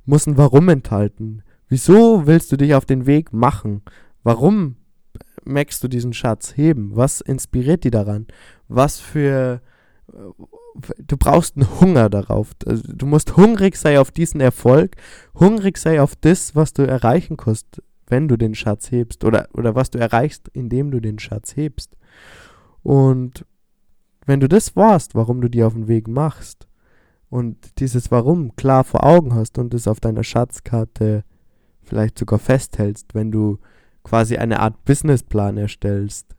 muss 0.04 0.26
ein 0.26 0.36
Warum 0.36 0.68
enthalten. 0.68 1.42
Wieso 1.68 2.26
willst 2.26 2.52
du 2.52 2.56
dich 2.56 2.74
auf 2.74 2.84
den 2.84 3.06
Weg 3.06 3.32
machen? 3.32 3.82
Warum 4.22 4.76
merkst 5.44 5.82
du 5.82 5.88
diesen 5.88 6.12
Schatz 6.12 6.56
heben? 6.56 6.94
Was 6.94 7.20
inspiriert 7.20 7.84
die 7.84 7.90
daran? 7.90 8.26
Was 8.68 9.00
für. 9.00 9.60
Äh, 10.12 10.14
du 10.98 11.16
brauchst 11.16 11.56
einen 11.56 11.80
Hunger 11.80 12.08
darauf. 12.08 12.52
Also, 12.66 12.82
du 12.86 13.06
musst 13.06 13.36
hungrig 13.36 13.76
sein 13.76 13.98
auf 13.98 14.10
diesen 14.10 14.40
Erfolg, 14.40 14.96
hungrig 15.34 15.78
sein 15.78 16.00
auf 16.00 16.16
das, 16.16 16.54
was 16.56 16.72
du 16.72 16.86
erreichen 16.86 17.36
kannst, 17.36 17.82
wenn 18.06 18.28
du 18.28 18.36
den 18.36 18.54
Schatz 18.54 18.90
hebst. 18.90 19.24
Oder, 19.24 19.48
oder 19.52 19.74
was 19.74 19.90
du 19.90 19.98
erreichst, 19.98 20.48
indem 20.52 20.90
du 20.90 21.00
den 21.00 21.18
Schatz 21.18 21.56
hebst. 21.56 21.96
Und 22.82 23.44
wenn 24.24 24.40
du 24.40 24.48
das 24.48 24.76
warst, 24.76 25.14
warum 25.14 25.40
du 25.40 25.48
dir 25.48 25.66
auf 25.66 25.74
den 25.74 25.88
Weg 25.88 26.08
machst, 26.08 26.66
und 27.32 27.80
dieses 27.80 28.10
Warum 28.10 28.56
klar 28.56 28.84
vor 28.84 29.04
Augen 29.04 29.34
hast 29.34 29.56
und 29.56 29.72
es 29.72 29.88
auf 29.88 30.00
deiner 30.00 30.22
Schatzkarte 30.22 31.24
vielleicht 31.80 32.18
sogar 32.18 32.38
festhältst, 32.38 33.14
wenn 33.14 33.32
du 33.32 33.58
quasi 34.04 34.36
eine 34.36 34.60
Art 34.60 34.84
Businessplan 34.84 35.56
erstellst, 35.56 36.36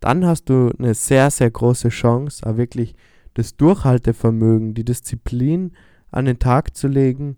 dann 0.00 0.26
hast 0.26 0.50
du 0.50 0.70
eine 0.78 0.94
sehr, 0.94 1.30
sehr 1.30 1.50
große 1.50 1.88
Chance, 1.88 2.46
auch 2.46 2.56
wirklich 2.56 2.94
das 3.34 3.56
Durchhaltevermögen, 3.56 4.74
die 4.74 4.84
Disziplin 4.84 5.72
an 6.10 6.26
den 6.26 6.38
Tag 6.38 6.76
zu 6.76 6.88
legen, 6.88 7.36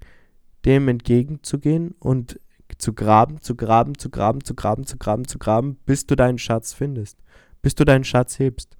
dem 0.64 0.88
entgegenzugehen 0.88 1.95
und 1.99 2.40
zu 2.78 2.92
graben, 2.92 3.40
zu 3.40 3.54
graben, 3.54 3.97
zu 3.97 4.11
graben, 4.11 4.45
zu 4.45 4.54
graben, 4.54 4.85
zu 4.85 4.99
graben, 4.99 5.28
zu 5.28 5.38
graben, 5.38 5.76
bis 5.87 6.06
du 6.06 6.16
deinen 6.16 6.38
Schatz 6.38 6.73
findest, 6.73 7.18
bis 7.62 7.75
du 7.75 7.85
deinen 7.85 8.04
Schatz 8.04 8.38
hebst. 8.38 8.76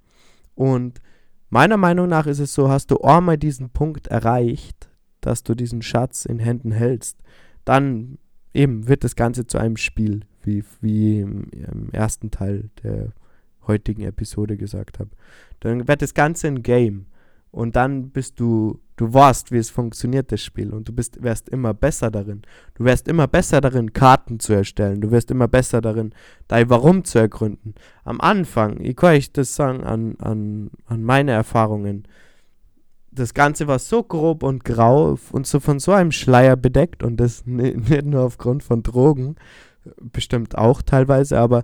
Und 0.53 1.01
meiner 1.49 1.77
Meinung 1.77 2.09
nach 2.09 2.27
ist 2.27 2.39
es 2.39 2.53
so, 2.53 2.69
hast 2.69 2.91
du 2.91 2.99
einmal 2.99 3.37
diesen 3.37 3.69
Punkt 3.69 4.07
erreicht, 4.07 4.89
dass 5.21 5.43
du 5.43 5.55
diesen 5.55 5.81
Schatz 5.81 6.25
in 6.25 6.39
Händen 6.39 6.71
hältst, 6.71 7.17
dann 7.65 8.17
eben 8.57 8.87
wird 8.87 9.03
das 9.03 9.15
Ganze 9.15 9.45
zu 9.45 9.57
einem 9.57 9.77
Spiel, 9.77 10.21
wie, 10.43 10.63
wie 10.81 11.19
im, 11.19 11.47
im 11.51 11.89
ersten 11.91 12.31
Teil 12.31 12.69
der 12.83 13.13
heutigen 13.67 14.03
Episode 14.03 14.57
gesagt 14.57 14.99
habe. 14.99 15.11
Dann 15.59 15.87
wird 15.87 16.01
das 16.01 16.13
Ganze 16.13 16.47
ein 16.47 16.63
Game. 16.63 17.05
Und 17.51 17.75
dann 17.75 18.09
bist 18.09 18.39
du, 18.39 18.79
du 18.97 19.13
weißt, 19.13 19.51
wie 19.51 19.57
es 19.57 19.69
funktioniert, 19.69 20.31
das 20.31 20.43
Spiel. 20.43 20.73
Und 20.73 20.89
du 20.89 20.93
bist, 20.93 21.21
wärst 21.23 21.49
immer 21.49 21.73
besser 21.73 22.11
darin. 22.11 22.41
Du 22.75 22.83
wärst 22.83 23.07
immer 23.07 23.27
besser 23.27 23.61
darin, 23.61 23.93
Karten 23.93 24.39
zu 24.39 24.53
erstellen. 24.53 25.01
Du 25.01 25.11
wirst 25.11 25.31
immer 25.31 25.47
besser 25.47 25.81
darin, 25.81 26.13
dein 26.47 26.69
Warum 26.69 27.03
zu 27.03 27.19
ergründen. 27.19 27.73
Am 28.03 28.19
Anfang, 28.21 28.81
ich 28.81 28.95
kann 28.95 29.15
euch 29.15 29.31
das 29.31 29.55
sagen, 29.55 29.83
an, 29.83 30.15
an, 30.19 30.71
an 30.85 31.03
meine 31.03 31.31
Erfahrungen, 31.31 32.03
das 33.11 33.33
Ganze 33.33 33.67
war 33.67 33.79
so 33.79 34.03
grob 34.03 34.43
und 34.43 34.63
grau 34.63 35.17
und 35.31 35.47
so 35.47 35.59
von 35.59 35.79
so 35.79 35.91
einem 35.91 36.11
Schleier 36.11 36.55
bedeckt 36.55 37.03
und 37.03 37.17
das 37.17 37.45
nicht 37.45 38.05
nur 38.05 38.23
aufgrund 38.23 38.63
von 38.63 38.83
Drogen, 38.83 39.35
bestimmt 39.99 40.57
auch 40.57 40.81
teilweise, 40.81 41.39
aber 41.39 41.63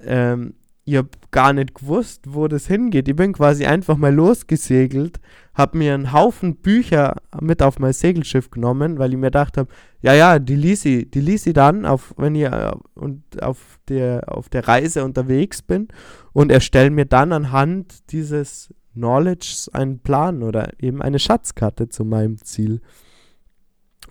ähm, 0.00 0.54
ich 0.88 0.96
habe 0.96 1.10
gar 1.30 1.52
nicht 1.52 1.74
gewusst, 1.74 2.22
wo 2.28 2.48
das 2.48 2.66
hingeht. 2.66 3.08
Ich 3.08 3.16
bin 3.16 3.34
quasi 3.34 3.66
einfach 3.66 3.98
mal 3.98 4.14
losgesegelt, 4.14 5.20
habe 5.52 5.76
mir 5.76 5.92
einen 5.92 6.14
Haufen 6.14 6.56
Bücher 6.56 7.16
mit 7.38 7.62
auf 7.62 7.78
mein 7.78 7.92
Segelschiff 7.92 8.50
genommen, 8.50 8.98
weil 8.98 9.10
ich 9.10 9.18
mir 9.18 9.26
gedacht 9.26 9.58
habe, 9.58 9.68
ja, 10.00 10.14
ja, 10.14 10.38
die 10.38 10.54
ließ 10.54 10.86
ich, 10.86 11.10
die 11.10 11.20
ließ 11.20 11.46
ich 11.46 11.52
dann, 11.52 11.84
auf, 11.84 12.14
wenn 12.16 12.34
ich 12.34 12.44
äh, 12.44 12.72
und 12.94 13.22
auf, 13.42 13.78
der, 13.88 14.34
auf 14.34 14.48
der 14.48 14.66
Reise 14.66 15.04
unterwegs 15.04 15.60
bin 15.60 15.88
und 16.32 16.50
erstelle 16.50 16.90
mir 16.90 17.04
dann 17.04 17.34
anhand 17.34 18.10
dieses 18.10 18.72
Knowledge 18.94 19.66
einen 19.72 19.98
Plan 19.98 20.42
oder 20.42 20.72
eben 20.78 21.02
eine 21.02 21.18
Schatzkarte 21.18 21.90
zu 21.90 22.06
meinem 22.06 22.38
Ziel. 22.38 22.80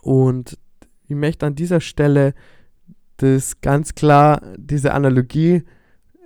Und 0.03 0.59
ich 1.07 1.15
möchte 1.15 1.47
an 1.47 1.55
dieser 1.55 1.81
Stelle 1.81 2.35
das 3.17 3.61
ganz 3.61 3.95
klar, 3.95 4.43
diese 4.57 4.93
Analogie 4.93 5.63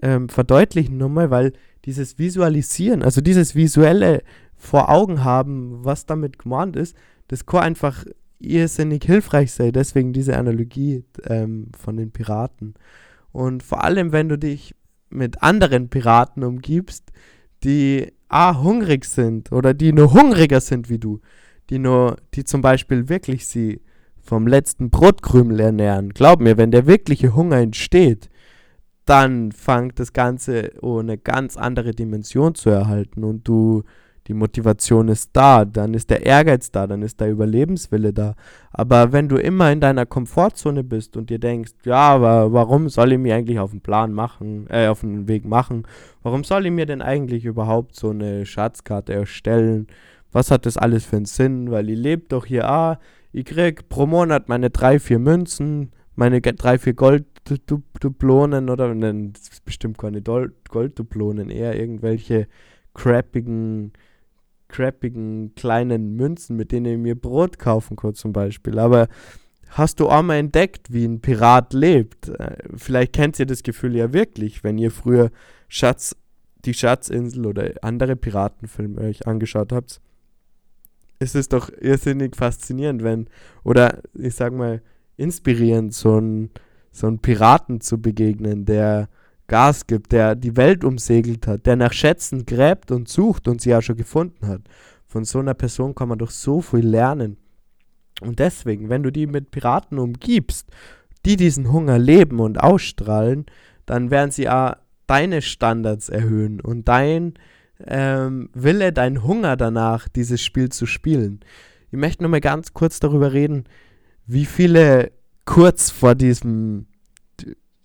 ähm, 0.01 0.29
verdeutlichen 0.29 0.97
nochmal, 0.97 1.29
weil 1.29 1.53
dieses 1.85 2.17
Visualisieren, 2.19 3.03
also 3.03 3.21
dieses 3.21 3.55
visuelle 3.55 4.23
vor 4.55 4.89
Augen 4.89 5.23
haben, 5.23 5.83
was 5.83 6.05
damit 6.05 6.37
gemeint 6.39 6.75
ist, 6.75 6.95
das 7.27 7.45
kann 7.45 7.61
einfach 7.61 8.05
irrsinnig 8.39 9.03
hilfreich 9.05 9.51
sein. 9.51 9.71
Deswegen 9.71 10.13
diese 10.13 10.37
Analogie 10.37 11.03
ähm, 11.25 11.67
von 11.77 11.97
den 11.97 12.11
Piraten. 12.11 12.75
Und 13.31 13.63
vor 13.63 13.83
allem, 13.83 14.11
wenn 14.11 14.29
du 14.29 14.37
dich 14.37 14.75
mit 15.09 15.41
anderen 15.41 15.89
Piraten 15.89 16.43
umgibst, 16.43 17.11
die 17.63 18.11
A, 18.27 18.61
hungrig 18.61 19.05
sind 19.05 19.51
oder 19.51 19.73
die 19.73 19.93
nur 19.93 20.13
hungriger 20.13 20.61
sind 20.61 20.89
wie 20.89 20.99
du, 20.99 21.19
die 21.69 21.79
nur, 21.79 22.17
die 22.33 22.43
zum 22.43 22.61
Beispiel 22.61 23.09
wirklich 23.09 23.47
sie 23.47 23.81
vom 24.21 24.47
letzten 24.47 24.89
Brotkrümel 24.89 25.59
ernähren. 25.59 26.09
Glaub 26.09 26.39
mir, 26.39 26.57
wenn 26.57 26.71
der 26.71 26.85
wirkliche 26.85 27.35
Hunger 27.35 27.57
entsteht, 27.57 28.29
dann 29.11 29.51
fängt 29.51 29.99
das 29.99 30.13
Ganze 30.13 30.71
ohne 30.81 31.17
ganz 31.17 31.57
andere 31.57 31.91
Dimension 31.91 32.55
zu 32.55 32.69
erhalten 32.69 33.25
und 33.25 33.45
du, 33.45 33.83
die 34.27 34.33
Motivation 34.33 35.09
ist 35.09 35.31
da, 35.33 35.65
dann 35.65 35.93
ist 35.93 36.09
der 36.09 36.25
Ehrgeiz 36.25 36.71
da, 36.71 36.87
dann 36.87 37.01
ist 37.01 37.19
der 37.19 37.29
Überlebenswille 37.29 38.13
da. 38.13 38.35
Aber 38.71 39.11
wenn 39.11 39.27
du 39.27 39.35
immer 39.35 39.69
in 39.69 39.81
deiner 39.81 40.05
Komfortzone 40.05 40.85
bist 40.85 41.17
und 41.17 41.29
dir 41.29 41.39
denkst, 41.39 41.73
ja, 41.83 41.97
aber 41.97 42.53
warum 42.53 42.87
soll 42.87 43.11
ich 43.11 43.19
mir 43.19 43.35
eigentlich 43.35 43.59
auf 43.59 43.71
den 43.71 43.81
Plan 43.81 44.13
machen, 44.13 44.67
äh, 44.69 44.87
auf 44.87 45.01
den 45.01 45.27
Weg 45.27 45.43
machen? 45.43 45.83
Warum 46.23 46.45
soll 46.45 46.65
ich 46.67 46.71
mir 46.71 46.85
denn 46.85 47.01
eigentlich 47.01 47.43
überhaupt 47.43 47.97
so 47.97 48.11
eine 48.11 48.45
Schatzkarte 48.45 49.11
erstellen? 49.11 49.87
Was 50.31 50.51
hat 50.51 50.65
das 50.65 50.77
alles 50.77 51.03
für 51.03 51.17
einen 51.17 51.25
Sinn? 51.25 51.69
Weil 51.69 51.89
ich 51.89 51.97
lebe 51.97 52.23
doch 52.29 52.45
hier, 52.45 52.69
ah, 52.69 52.97
ich 53.33 53.43
krieg 53.43 53.89
pro 53.89 54.05
Monat 54.05 54.47
meine 54.47 54.69
drei, 54.69 54.99
vier 54.99 55.19
Münzen, 55.19 55.91
meine 56.15 56.39
drei, 56.39 56.77
vier 56.77 56.93
Golddublonen 57.45 58.69
oder 58.69 58.93
nein, 58.93 59.33
das 59.33 59.49
ist 59.49 59.65
bestimmt 59.65 59.97
keine 59.97 60.21
Golddublonen, 60.21 61.49
eher 61.49 61.77
irgendwelche 61.79 62.47
crappigen, 62.93 63.93
crappigen 64.67 65.53
kleinen 65.55 66.15
Münzen, 66.15 66.55
mit 66.55 66.71
denen 66.71 66.85
ich 66.85 66.97
mir 66.97 67.15
Brot 67.15 67.59
kaufen 67.59 67.95
kann 67.95 68.13
zum 68.15 68.33
Beispiel. 68.33 68.79
Aber 68.79 69.07
hast 69.69 69.99
du 69.99 70.09
auch 70.09 70.21
mal 70.21 70.37
entdeckt, 70.37 70.93
wie 70.93 71.05
ein 71.05 71.21
Pirat 71.21 71.73
lebt? 71.73 72.29
Äh, 72.29 72.57
vielleicht 72.75 73.13
kennt 73.13 73.39
ihr 73.39 73.45
das 73.45 73.63
Gefühl 73.63 73.95
ja 73.95 74.13
wirklich, 74.13 74.63
wenn 74.63 74.77
ihr 74.77 74.91
früher 74.91 75.31
Schatz, 75.67 76.15
die 76.65 76.73
Schatzinsel 76.73 77.47
oder 77.47 77.71
andere 77.81 78.15
Piratenfilme 78.15 79.01
euch 79.01 79.27
angeschaut 79.27 79.71
habt 79.71 80.01
es 81.21 81.35
ist 81.35 81.53
doch 81.53 81.69
irrsinnig 81.79 82.35
faszinierend, 82.35 83.03
wenn, 83.03 83.27
oder 83.63 84.01
ich 84.15 84.33
sag 84.33 84.53
mal, 84.53 84.81
inspirierend, 85.17 85.93
so 85.93 86.19
ein, 86.19 86.49
so 86.91 87.07
ein 87.07 87.19
Piraten 87.19 87.81
zu 87.81 88.01
begegnen, 88.01 88.65
der 88.65 89.09
Gas 89.47 89.87
gibt, 89.87 90.11
der 90.11 90.35
die 90.35 90.55
Welt 90.55 90.83
umsegelt 90.83 91.47
hat, 91.47 91.65
der 91.65 91.75
nach 91.75 91.93
Schätzen 91.93 92.45
gräbt 92.45 92.91
und 92.91 93.09
sucht 93.09 93.47
und 93.47 93.61
sie 93.61 93.71
ja 93.71 93.81
schon 93.81 93.97
gefunden 93.97 94.47
hat. 94.47 94.61
Von 95.07 95.25
so 95.25 95.39
einer 95.39 95.53
Person 95.53 95.95
kann 95.95 96.09
man 96.09 96.19
doch 96.19 96.31
so 96.31 96.61
viel 96.61 96.87
lernen. 96.87 97.37
Und 98.21 98.39
deswegen, 98.39 98.89
wenn 98.89 99.03
du 99.03 99.11
die 99.11 99.27
mit 99.27 99.51
Piraten 99.51 99.99
umgibst, 99.99 100.69
die 101.25 101.35
diesen 101.35 101.71
Hunger 101.71 101.99
leben 101.99 102.39
und 102.39 102.59
ausstrahlen, 102.59 103.45
dann 103.85 104.11
werden 104.11 104.31
sie 104.31 104.43
ja 104.43 104.77
deine 105.07 105.41
Standards 105.41 106.07
erhöhen 106.07 106.61
und 106.61 106.87
dein, 106.87 107.33
ähm, 107.85 108.49
Wille, 108.53 108.93
dein 108.93 109.23
Hunger 109.23 109.57
danach, 109.57 110.07
dieses 110.07 110.41
Spiel 110.41 110.69
zu 110.69 110.85
spielen. 110.85 111.41
Ich 111.91 111.97
möchte 111.97 112.23
nur 112.23 112.29
mal 112.29 112.39
ganz 112.39 112.73
kurz 112.73 112.99
darüber 112.99 113.33
reden, 113.33 113.65
wie 114.27 114.45
viele 114.45 115.11
kurz 115.51 115.89
vor 115.91 116.15
diesem, 116.15 116.85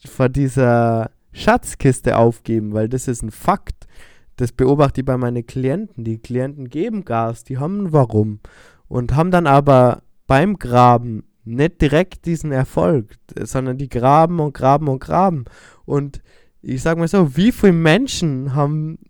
vor 0.07 0.29
dieser 0.29 1.11
Schatzkiste 1.33 2.17
aufgeben, 2.17 2.73
weil 2.75 2.89
das 2.89 3.09
ist 3.09 3.23
ein 3.25 3.33
Fakt. 3.33 3.89
Das 4.37 4.53
beobachte 4.53 5.01
ich 5.01 5.05
bei 5.05 5.17
meinen 5.17 5.45
Klienten. 5.45 6.05
Die 6.05 6.19
Klienten 6.19 6.69
geben 6.69 7.05
Gas, 7.05 7.43
die 7.43 7.59
haben 7.59 7.93
Warum 7.93 8.39
und 8.87 9.17
haben 9.17 9.33
dann 9.33 9.49
aber 9.49 10.05
beim 10.29 10.61
Graben 10.61 11.25
nicht 11.45 11.81
direkt 11.83 12.27
diesen 12.27 12.53
Erfolg, 12.53 13.17
sondern 13.37 13.79
die 13.79 13.89
graben 13.89 14.39
und 14.39 14.55
graben 14.55 14.87
und 14.87 15.01
graben. 15.01 15.45
Und 15.85 16.23
ich 16.63 16.83
sage 16.83 17.01
mal 17.01 17.09
so, 17.09 17.37
wie 17.37 17.51
viele 17.51 17.73
Menschen 17.73 18.55
haben 18.55 19.01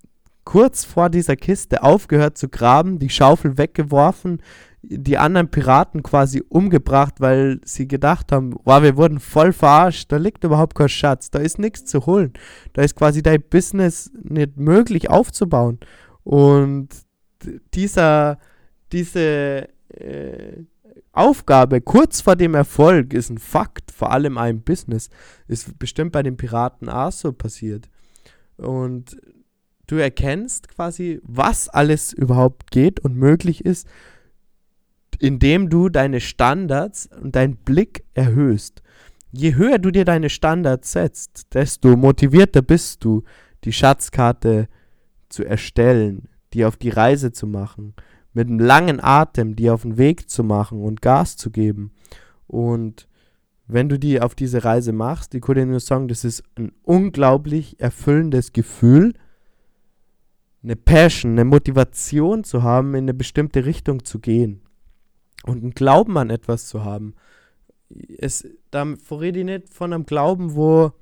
kurz 0.44 0.82
vor 0.82 1.10
dieser 1.10 1.36
Kiste 1.36 1.82
aufgehört 1.82 2.38
zu 2.38 2.48
graben, 2.48 2.98
die 2.98 3.10
Schaufel 3.10 3.58
weggeworfen, 3.58 4.40
die 4.88 5.18
anderen 5.18 5.50
Piraten 5.50 6.02
quasi 6.02 6.42
umgebracht, 6.48 7.14
weil 7.18 7.60
sie 7.64 7.88
gedacht 7.88 8.30
haben, 8.32 8.54
wow, 8.64 8.82
wir 8.82 8.96
wurden 8.96 9.18
voll 9.18 9.52
verarscht, 9.52 10.12
da 10.12 10.16
liegt 10.16 10.44
überhaupt 10.44 10.76
kein 10.76 10.88
Schatz, 10.88 11.30
da 11.30 11.40
ist 11.40 11.58
nichts 11.58 11.84
zu 11.84 12.06
holen. 12.06 12.32
Da 12.72 12.82
ist 12.82 12.94
quasi 12.94 13.22
dein 13.22 13.42
Business 13.42 14.12
nicht 14.22 14.56
möglich 14.56 15.10
aufzubauen. 15.10 15.80
Und 16.22 16.88
dieser, 17.74 18.38
diese 18.92 19.68
äh, 19.88 20.64
Aufgabe 21.12 21.80
kurz 21.80 22.20
vor 22.20 22.36
dem 22.36 22.54
Erfolg 22.54 23.12
ist 23.12 23.30
ein 23.30 23.38
Fakt, 23.38 23.90
vor 23.90 24.12
allem 24.12 24.38
ein 24.38 24.62
Business, 24.62 25.08
ist 25.48 25.78
bestimmt 25.78 26.12
bei 26.12 26.22
den 26.22 26.36
Piraten 26.36 26.88
auch 26.88 27.12
so 27.12 27.32
passiert. 27.32 27.88
Und 28.56 29.16
du 29.86 29.96
erkennst 29.96 30.68
quasi, 30.68 31.20
was 31.22 31.68
alles 31.68 32.12
überhaupt 32.12 32.70
geht 32.70 33.00
und 33.00 33.16
möglich 33.16 33.64
ist, 33.64 33.88
indem 35.18 35.68
du 35.68 35.88
deine 35.88 36.20
Standards 36.20 37.08
und 37.20 37.36
deinen 37.36 37.56
Blick 37.56 38.04
erhöhst. 38.14 38.82
Je 39.32 39.54
höher 39.54 39.78
du 39.78 39.90
dir 39.90 40.04
deine 40.04 40.30
Standards 40.30 40.92
setzt, 40.92 41.54
desto 41.54 41.96
motivierter 41.96 42.62
bist 42.62 43.04
du, 43.04 43.22
die 43.64 43.72
Schatzkarte 43.72 44.68
zu 45.28 45.44
erstellen, 45.44 46.28
die 46.52 46.64
auf 46.64 46.76
die 46.76 46.90
Reise 46.90 47.32
zu 47.32 47.46
machen, 47.46 47.94
mit 48.32 48.48
einem 48.48 48.60
langen 48.60 49.00
Atem 49.02 49.56
die 49.56 49.70
auf 49.70 49.82
den 49.82 49.98
Weg 49.98 50.30
zu 50.30 50.44
machen 50.44 50.82
und 50.82 51.02
Gas 51.02 51.36
zu 51.36 51.50
geben. 51.50 51.92
Und 52.46 53.08
wenn 53.66 53.88
du 53.88 53.98
die 53.98 54.20
auf 54.20 54.34
diese 54.34 54.64
Reise 54.64 54.92
machst, 54.92 55.32
dir 55.32 55.66
nur 55.66 55.80
sagen, 55.80 56.08
das 56.08 56.24
ist 56.24 56.44
ein 56.56 56.72
unglaublich 56.82 57.80
erfüllendes 57.80 58.52
Gefühl, 58.52 59.14
eine 60.62 60.76
Passion, 60.76 61.32
eine 61.32 61.44
Motivation 61.44 62.44
zu 62.44 62.62
haben, 62.62 62.94
in 62.94 63.04
eine 63.04 63.14
bestimmte 63.14 63.64
Richtung 63.64 64.04
zu 64.04 64.18
gehen 64.18 64.65
und 65.44 65.62
einen 65.62 65.72
Glauben 65.72 66.16
an 66.16 66.30
etwas 66.30 66.66
zu 66.66 66.84
haben. 66.84 67.14
Es, 68.18 68.46
da 68.70 68.84
rede 69.10 69.40
ich 69.40 69.44
nicht 69.44 69.68
von 69.68 69.92
einem 69.92 70.06
Glauben, 70.06 70.56
wo 70.56 70.92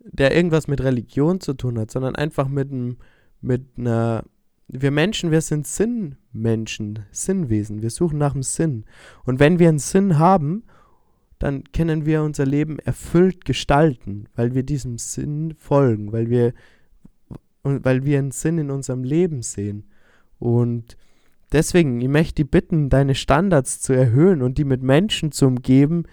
der 0.00 0.34
irgendwas 0.34 0.66
mit 0.66 0.82
Religion 0.82 1.40
zu 1.40 1.54
tun 1.54 1.78
hat, 1.78 1.90
sondern 1.90 2.16
einfach 2.16 2.48
mit, 2.48 2.72
einem, 2.72 2.96
mit 3.40 3.66
einer. 3.76 4.24
Wir 4.68 4.90
Menschen, 4.90 5.30
wir 5.30 5.42
sind 5.42 5.66
Sinnmenschen, 5.66 7.00
Sinnwesen. 7.10 7.82
Wir 7.82 7.90
suchen 7.90 8.18
nach 8.18 8.32
dem 8.32 8.42
Sinn. 8.42 8.84
Und 9.24 9.38
wenn 9.38 9.58
wir 9.58 9.68
einen 9.68 9.78
Sinn 9.78 10.18
haben, 10.18 10.64
dann 11.38 11.64
können 11.72 12.06
wir 12.06 12.22
unser 12.22 12.46
Leben 12.46 12.78
erfüllt 12.78 13.44
gestalten, 13.44 14.28
weil 14.34 14.54
wir 14.54 14.62
diesem 14.62 14.96
Sinn 14.96 15.54
folgen, 15.58 16.12
weil 16.12 16.30
wir 16.30 16.54
weil 17.62 18.04
wir 18.04 18.18
einen 18.18 18.30
Sinn 18.30 18.58
in 18.58 18.70
unserem 18.70 19.04
Leben 19.04 19.42
sehen. 19.42 19.84
Und 20.38 20.96
deswegen, 21.52 22.00
ich 22.00 22.08
möchte 22.08 22.42
dich 22.42 22.50
bitten, 22.50 22.88
deine 22.88 23.14
Standards 23.14 23.80
zu 23.80 23.92
erhöhen 23.92 24.42
und 24.42 24.58
die 24.58 24.64
mit 24.64 24.82
Menschen 24.82 25.32
zu 25.32 25.46
umgeben, 25.46 26.04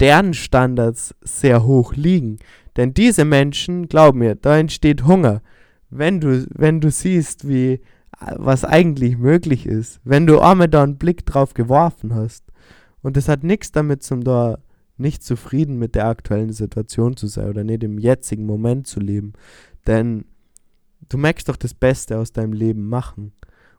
deren 0.00 0.34
Standards 0.34 1.14
sehr 1.22 1.64
hoch 1.64 1.94
liegen. 1.94 2.38
Denn 2.76 2.94
diese 2.94 3.24
Menschen, 3.24 3.88
glaub 3.88 4.14
mir, 4.14 4.34
da 4.34 4.58
entsteht 4.58 5.04
Hunger. 5.04 5.42
Wenn 5.88 6.20
du, 6.20 6.46
wenn 6.50 6.80
du 6.80 6.90
siehst, 6.90 7.48
wie 7.48 7.80
was 8.20 8.64
eigentlich 8.64 9.18
möglich 9.18 9.66
ist, 9.66 10.00
wenn 10.04 10.26
du 10.26 10.40
einmal 10.40 10.68
da 10.68 10.82
einen 10.82 10.96
Blick 10.96 11.26
drauf 11.26 11.54
geworfen 11.54 12.14
hast. 12.14 12.44
Und 13.02 13.16
das 13.16 13.28
hat 13.28 13.44
nichts 13.44 13.72
damit 13.72 14.02
zum 14.02 14.24
da 14.24 14.58
nicht 14.96 15.22
zufrieden 15.22 15.78
mit 15.78 15.94
der 15.94 16.06
aktuellen 16.06 16.52
Situation 16.52 17.16
zu 17.16 17.26
sein 17.26 17.48
oder 17.48 17.64
nicht 17.64 17.84
im 17.84 17.98
jetzigen 17.98 18.46
Moment 18.46 18.86
zu 18.86 19.00
leben. 19.00 19.34
Denn 19.86 20.24
du 21.08 21.18
merkst 21.18 21.48
doch 21.48 21.56
das 21.56 21.74
Beste 21.74 22.18
aus 22.18 22.32
deinem 22.32 22.54
Leben 22.54 22.88
machen. 22.88 23.32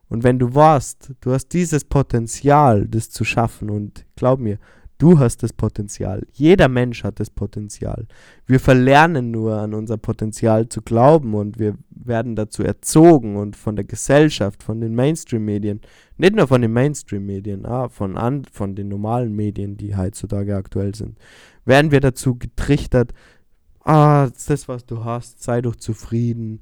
Und 0.09 0.23
wenn 0.23 0.39
du 0.39 0.55
warst, 0.55 1.13
du 1.21 1.31
hast 1.31 1.49
dieses 1.49 1.83
Potenzial, 1.83 2.87
das 2.87 3.09
zu 3.09 3.23
schaffen 3.23 3.69
und 3.69 4.05
glaub 4.15 4.39
mir, 4.39 4.57
Du 4.99 5.19
hast 5.19 5.43
das 5.43 5.53
Potenzial. 5.53 6.25
Jeder 6.33 6.67
Mensch 6.67 7.03
hat 7.03 7.19
das 7.19 7.29
Potenzial. 7.29 8.07
Wir 8.47 8.59
verlernen 8.59 9.29
nur 9.29 9.59
an 9.59 9.75
unser 9.75 9.97
Potenzial 9.97 10.69
zu 10.69 10.81
glauben 10.81 11.35
und 11.35 11.59
wir 11.59 11.77
werden 11.91 12.35
dazu 12.35 12.63
erzogen 12.63 13.35
und 13.35 13.55
von 13.55 13.75
der 13.75 13.85
Gesellschaft, 13.85 14.63
von 14.63 14.81
den 14.81 14.95
Mainstream-Medien, 14.95 15.81
nicht 16.17 16.35
nur 16.35 16.47
von 16.47 16.63
den 16.63 16.73
Mainstream-Medien, 16.73 17.67
ah, 17.67 17.89
von, 17.89 18.17
an, 18.17 18.45
von 18.51 18.75
den 18.75 18.87
normalen 18.87 19.35
Medien, 19.35 19.77
die 19.77 19.95
heutzutage 19.95 20.55
aktuell 20.55 20.95
sind, 20.95 21.19
werden 21.63 21.91
wir 21.91 21.99
dazu 21.99 22.35
getrichtert, 22.35 23.13
ah, 23.83 24.29
das, 24.47 24.67
was 24.67 24.87
du 24.87 25.05
hast, 25.05 25.43
sei 25.43 25.61
doch 25.61 25.75
zufrieden, 25.75 26.61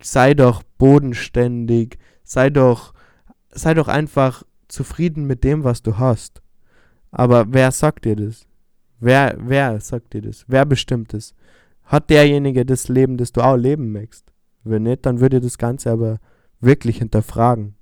sei 0.00 0.32
doch 0.32 0.62
bodenständig, 0.78 1.98
sei 2.28 2.50
doch, 2.50 2.92
sei 3.50 3.74
doch 3.74 3.88
einfach 3.88 4.44
zufrieden 4.68 5.26
mit 5.26 5.44
dem, 5.44 5.64
was 5.64 5.82
du 5.82 5.96
hast. 5.96 6.42
Aber 7.10 7.46
wer 7.48 7.72
sagt 7.72 8.04
dir 8.04 8.16
das? 8.16 8.46
Wer, 9.00 9.36
wer 9.38 9.80
sagt 9.80 10.12
dir 10.12 10.20
das? 10.20 10.44
Wer 10.46 10.66
bestimmt 10.66 11.14
es? 11.14 11.34
Hat 11.84 12.10
derjenige 12.10 12.66
das 12.66 12.88
Leben, 12.88 13.16
das 13.16 13.32
du 13.32 13.40
auch 13.40 13.56
leben 13.56 13.92
möchtest? 13.92 14.26
Wenn 14.62 14.82
nicht, 14.82 15.06
dann 15.06 15.20
würde 15.20 15.40
das 15.40 15.56
Ganze 15.56 15.90
aber 15.90 16.18
wirklich 16.60 16.98
hinterfragen. 16.98 17.76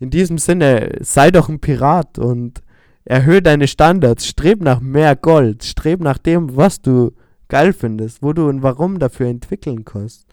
In 0.00 0.10
diesem 0.10 0.38
Sinne, 0.38 0.98
sei 1.00 1.30
doch 1.30 1.48
ein 1.48 1.60
Pirat 1.60 2.18
und 2.18 2.62
erhöhe 3.04 3.42
deine 3.42 3.68
Standards, 3.68 4.26
streb 4.26 4.60
nach 4.60 4.80
mehr 4.80 5.14
Gold, 5.14 5.62
streb 5.62 6.00
nach 6.00 6.18
dem, 6.18 6.56
was 6.56 6.82
du 6.82 7.12
geil 7.46 7.72
findest, 7.72 8.22
wo 8.22 8.32
du 8.32 8.48
und 8.48 8.62
warum 8.62 8.98
dafür 8.98 9.28
entwickeln 9.28 9.84
kannst. 9.84 10.26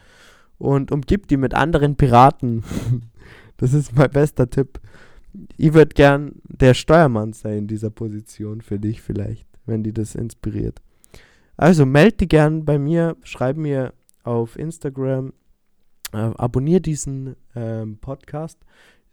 Und 0.58 0.92
umgib 0.92 1.28
die 1.28 1.38
mit 1.38 1.54
anderen 1.54 1.96
Piraten. 1.96 2.64
das 3.58 3.74
ist 3.74 3.96
mein 3.96 4.10
bester 4.10 4.50
Tipp 4.50 4.80
ich 5.58 5.74
würde 5.74 5.94
gern 5.94 6.34
der 6.48 6.74
Steuermann 6.74 7.34
sein 7.34 7.60
in 7.60 7.68
dieser 7.68 7.90
Position 7.90 8.62
für 8.62 8.80
dich 8.80 9.02
vielleicht, 9.02 9.46
wenn 9.66 9.84
die 9.84 9.94
das 9.94 10.16
inspiriert. 10.16 10.82
Also 11.58 11.86
melde 11.86 12.18
dich 12.18 12.30
gern 12.30 12.66
bei 12.66 12.78
mir, 12.78 13.16
schreib 13.24 13.58
mir 13.58 13.94
auf 14.24 14.58
Instagram, 14.58 15.34
äh, 16.14 16.18
abonniere 16.18 16.82
diesen 16.82 17.36
ähm, 17.56 17.98
Podcast. 18.00 18.60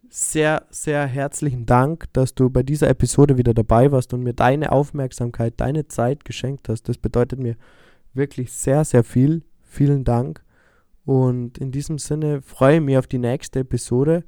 Sehr, 0.09 0.67
sehr 0.71 1.07
herzlichen 1.07 1.65
Dank, 1.65 2.13
dass 2.13 2.35
du 2.35 2.51
bei 2.51 2.63
dieser 2.63 2.89
Episode 2.91 3.39
wieder 3.39 3.55
dabei 3.55 3.93
warst 3.93 4.13
und 4.13 4.23
mir 4.23 4.35
deine 4.35 4.73
Aufmerksamkeit, 4.73 5.55
deine 5.57 5.89
Zeit 5.89 6.25
geschenkt 6.25 6.69
hast. 6.69 6.89
Das 6.89 6.99
bedeutet 6.99 7.39
mir 7.39 7.57
wirklich 8.13 8.53
sehr, 8.53 8.85
sehr 8.85 9.05
viel. 9.05 9.43
Vielen 9.63 10.05
Dank. 10.05 10.43
Und 11.05 11.59
in 11.59 11.73
diesem 11.73 11.99
Sinne 11.99 12.43
freue 12.43 12.77
ich 12.77 12.83
mich 12.83 12.97
auf 12.97 13.07
die 13.07 13.19
nächste 13.19 13.61
Episode 13.61 14.25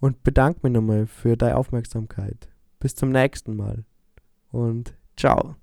und 0.00 0.22
bedanke 0.22 0.60
mich 0.62 0.72
nochmal 0.72 1.06
für 1.06 1.36
deine 1.36 1.56
Aufmerksamkeit. 1.56 2.48
Bis 2.78 2.94
zum 2.94 3.10
nächsten 3.10 3.56
Mal 3.56 3.84
und 4.50 4.96
ciao. 5.16 5.61